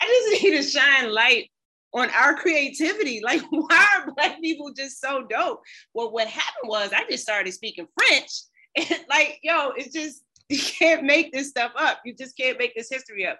[0.00, 1.50] i just need to shine light
[1.94, 3.22] on our creativity.
[3.24, 5.62] Like, why are black people just so dope?
[5.94, 8.30] Well, what happened was I just started speaking French.
[8.76, 12.00] And like, yo, it's just you can't make this stuff up.
[12.04, 13.38] You just can't make this history up.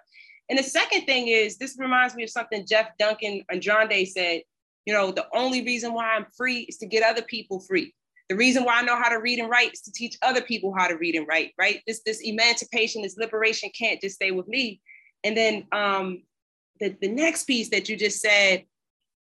[0.49, 4.41] And the second thing is, this reminds me of something Jeff Duncan Andrade said.
[4.85, 7.93] You know, the only reason why I'm free is to get other people free.
[8.29, 10.73] The reason why I know how to read and write is to teach other people
[10.75, 11.81] how to read and write, right?
[11.85, 14.81] This this emancipation, this liberation can't just stay with me.
[15.23, 16.23] And then um,
[16.79, 18.65] the, the next piece that you just said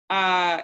[0.10, 0.62] uh,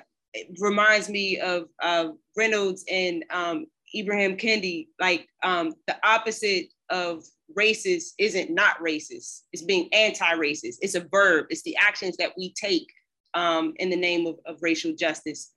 [0.60, 3.66] reminds me of uh, Reynolds and um,
[3.96, 4.88] Ibram Kendi.
[5.00, 7.24] Like um, the opposite of
[7.58, 9.42] racist isn't not racist.
[9.52, 10.78] It's being anti-racist.
[10.82, 11.48] It's a verb.
[11.50, 12.88] It's the actions that we take
[13.34, 15.52] um, in the name of, of racial justice.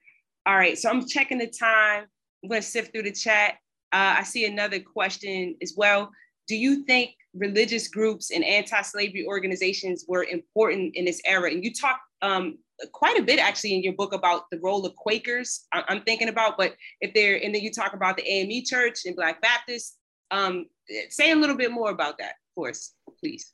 [0.46, 2.06] All right, so I'm checking the time.
[2.42, 3.54] I'm to sift through the chat.
[3.92, 6.10] Uh, I see another question as well.
[6.46, 11.50] Do you think religious groups and anti-slavery organizations were important in this era.
[11.50, 12.58] And you talk um,
[12.92, 15.66] quite a bit actually in your book about the role of Quakers.
[15.72, 19.00] I- am thinking about, but if they're and then you talk about the AME Church
[19.06, 19.96] and Black Baptists.
[20.30, 20.66] Um,
[21.10, 23.52] say a little bit more about that for us, please.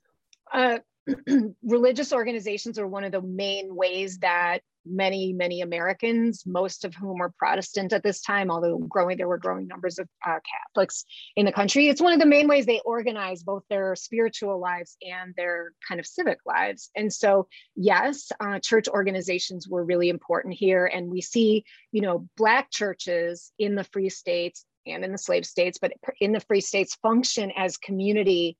[0.53, 0.79] Uh,
[1.63, 7.19] religious organizations are one of the main ways that many, many Americans, most of whom
[7.19, 11.05] were Protestant at this time, although growing, there were growing numbers of uh, Catholics
[11.37, 11.89] in the country.
[11.89, 16.01] It's one of the main ways they organize both their spiritual lives and their kind
[16.01, 16.91] of civic lives.
[16.97, 20.87] And so, yes, uh, church organizations were really important here.
[20.87, 25.45] And we see, you know, Black churches in the free states and in the slave
[25.47, 28.57] states, but in the free states function as community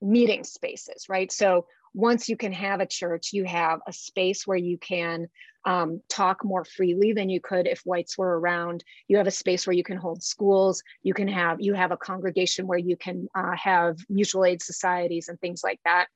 [0.00, 1.32] meeting spaces, right?
[1.32, 5.28] So once you can have a church, you have a space where you can
[5.64, 8.84] um, talk more freely than you could if whites were around.
[9.08, 10.82] You have a space where you can hold schools.
[11.02, 15.28] You can have you have a congregation where you can uh, have mutual aid societies
[15.28, 16.08] and things like that.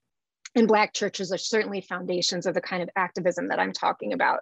[0.54, 4.40] And Black churches are certainly foundations of the kind of activism that I'm talking about.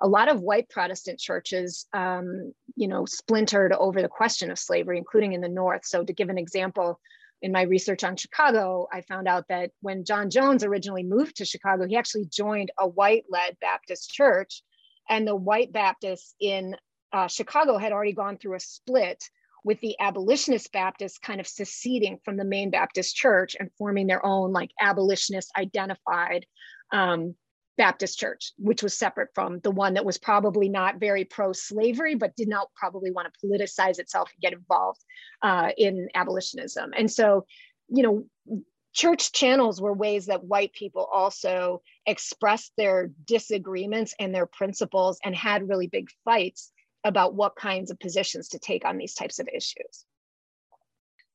[0.00, 4.96] A lot of white Protestant churches, um, you know, splintered over the question of slavery,
[4.96, 5.84] including in the North.
[5.84, 6.98] So, to give an example,
[7.42, 11.44] in my research on Chicago, I found out that when John Jones originally moved to
[11.44, 14.62] Chicago, he actually joined a white led Baptist church.
[15.08, 16.76] And the white Baptists in
[17.12, 19.22] uh, Chicago had already gone through a split
[19.64, 24.24] with the abolitionist Baptists kind of seceding from the main Baptist church and forming their
[24.24, 26.46] own like abolitionist identified
[26.92, 27.34] um,
[27.78, 32.14] Baptist church, which was separate from the one that was probably not very pro slavery,
[32.14, 35.00] but did not probably want to politicize itself and get involved
[35.42, 36.90] uh, in abolitionism.
[36.96, 37.46] And so,
[37.88, 38.62] you know,
[38.92, 45.34] church channels were ways that white people also expressed their disagreements and their principles and
[45.34, 46.72] had really big fights
[47.04, 50.04] about what kinds of positions to take on these types of issues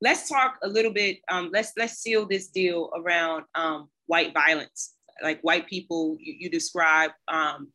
[0.02, 4.94] let's talk a little bit um, let's let's seal this deal around um, white violence
[5.22, 7.72] like white people, you, you describe um,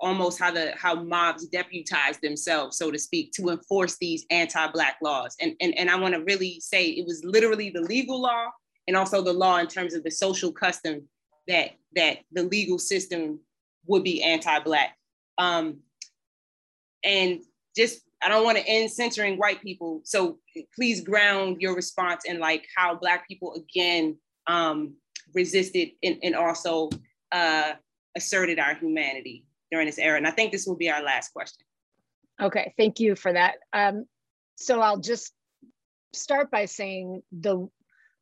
[0.00, 5.36] almost how the how mobs deputize themselves, so to speak, to enforce these anti-black laws.
[5.40, 8.46] And and, and I want to really say it was literally the legal law
[8.86, 11.08] and also the law in terms of the social custom
[11.48, 13.40] that that the legal system
[13.86, 14.96] would be anti-black.
[15.38, 15.80] Um,
[17.04, 17.40] and
[17.76, 20.00] just I don't want to end censoring white people.
[20.04, 20.38] So
[20.74, 24.18] please ground your response in like how black people again
[24.48, 24.94] um,
[25.34, 26.90] resisted and, and also
[27.32, 27.72] uh,
[28.16, 30.16] asserted our humanity during this era.
[30.16, 31.64] And I think this will be our last question.
[32.40, 33.56] Okay, thank you for that.
[33.72, 34.04] Um,
[34.56, 35.32] so I'll just
[36.14, 37.68] start by saying the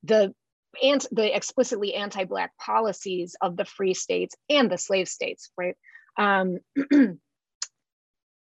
[0.02, 0.34] the
[1.10, 5.74] the explicitly anti-black policies of the free states and the slave states, right?
[6.18, 6.58] Um,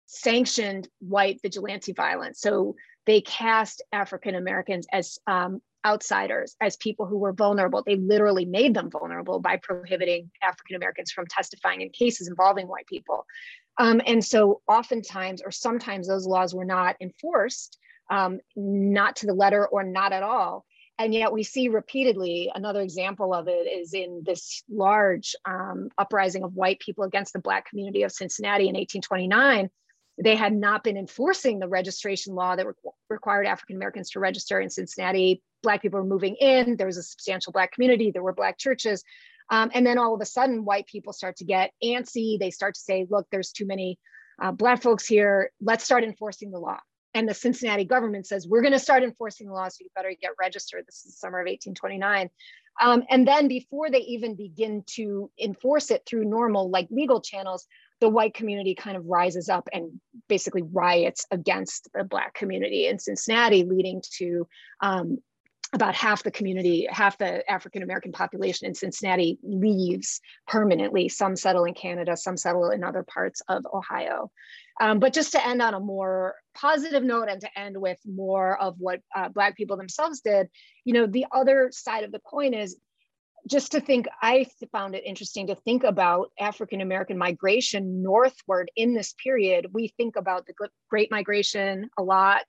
[0.05, 2.41] sanctioned white vigilante violence.
[2.41, 7.83] So they cast African Americans as um, outsiders, as people who were vulnerable.
[7.85, 12.87] They literally made them vulnerable by prohibiting African Americans from testifying in cases involving white
[12.87, 13.25] people.
[13.77, 17.77] Um, and so, oftentimes, or sometimes, those laws were not enforced,
[18.09, 20.65] um, not to the letter or not at all.
[20.97, 26.43] And yet, we see repeatedly another example of it is in this large um, uprising
[26.43, 29.69] of white people against the Black community of Cincinnati in 1829
[30.17, 32.73] they had not been enforcing the registration law that re-
[33.09, 35.41] required African Americans to register in Cincinnati.
[35.65, 36.77] Black people were moving in.
[36.77, 38.11] There was a substantial Black community.
[38.11, 39.03] There were Black churches.
[39.49, 42.39] Um, and then all of a sudden, white people start to get antsy.
[42.39, 43.97] They start to say, look, there's too many
[44.41, 45.51] uh, Black folks here.
[45.59, 46.77] Let's start enforcing the law.
[47.15, 50.13] And the Cincinnati government says, we're going to start enforcing the law, so you better
[50.21, 50.85] get registered.
[50.85, 52.29] This is the summer of 1829.
[52.81, 57.65] Um, and then before they even begin to enforce it through normal, like legal channels,
[58.01, 62.99] the white community kind of rises up and basically riots against the black community in
[62.99, 64.47] Cincinnati, leading to
[64.81, 65.19] um,
[65.75, 71.09] about half the community, half the African American population in Cincinnati leaves permanently.
[71.09, 74.31] Some settle in Canada, some settle in other parts of Ohio.
[74.79, 78.59] Um, but just to end on a more positive note and to end with more
[78.59, 80.47] of what uh, Black people themselves did,
[80.85, 82.77] you know, the other side of the coin is
[83.47, 88.93] just to think, I found it interesting to think about African American migration northward in
[88.93, 89.67] this period.
[89.73, 90.53] We think about the
[90.89, 92.45] Great Migration a lot,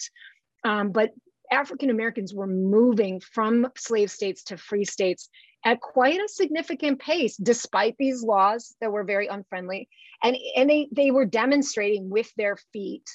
[0.65, 1.11] um, but
[1.51, 5.29] African Americans were moving from slave states to free states
[5.65, 9.89] at quite a significant pace, despite these laws that were very unfriendly.
[10.23, 13.09] And, and they, they were demonstrating with their feet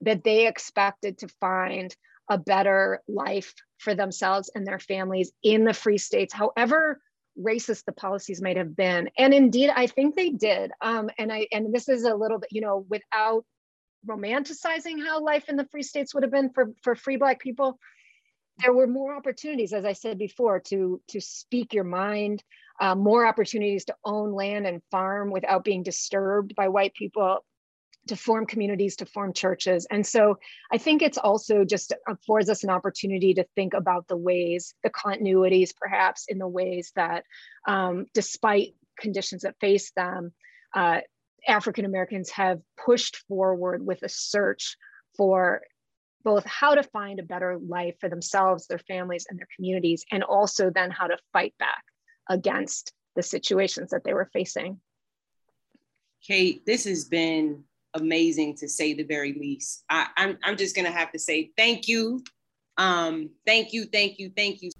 [0.00, 1.94] that they expected to find
[2.30, 7.00] a better life for themselves and their families in the free states, however
[7.38, 11.46] racist the policies might have been and indeed i think they did um, and i
[11.52, 13.44] and this is a little bit you know without
[14.06, 17.78] romanticizing how life in the free states would have been for for free black people
[18.58, 22.42] there were more opportunities as i said before to to speak your mind
[22.80, 27.44] uh, more opportunities to own land and farm without being disturbed by white people
[28.08, 29.86] to form communities, to form churches.
[29.90, 30.38] And so
[30.72, 34.90] I think it's also just affords us an opportunity to think about the ways, the
[34.90, 37.24] continuities perhaps in the ways that,
[37.68, 40.32] um, despite conditions that face them,
[40.74, 41.00] uh,
[41.46, 44.76] African Americans have pushed forward with a search
[45.16, 45.62] for
[46.22, 50.22] both how to find a better life for themselves, their families, and their communities, and
[50.22, 51.82] also then how to fight back
[52.28, 54.80] against the situations that they were facing.
[56.22, 57.64] Kate, this has been
[57.94, 59.84] amazing to say the very least.
[59.88, 62.22] I, I'm, I'm just gonna have to say thank you.
[62.76, 64.70] Um, thank you, thank you, thank you.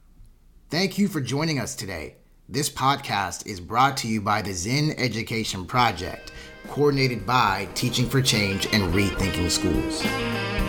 [0.70, 2.16] Thank you for joining us today.
[2.48, 6.32] This podcast is brought to you by the Zinn Education Project,
[6.68, 10.59] coordinated by Teaching for Change and Rethinking Schools.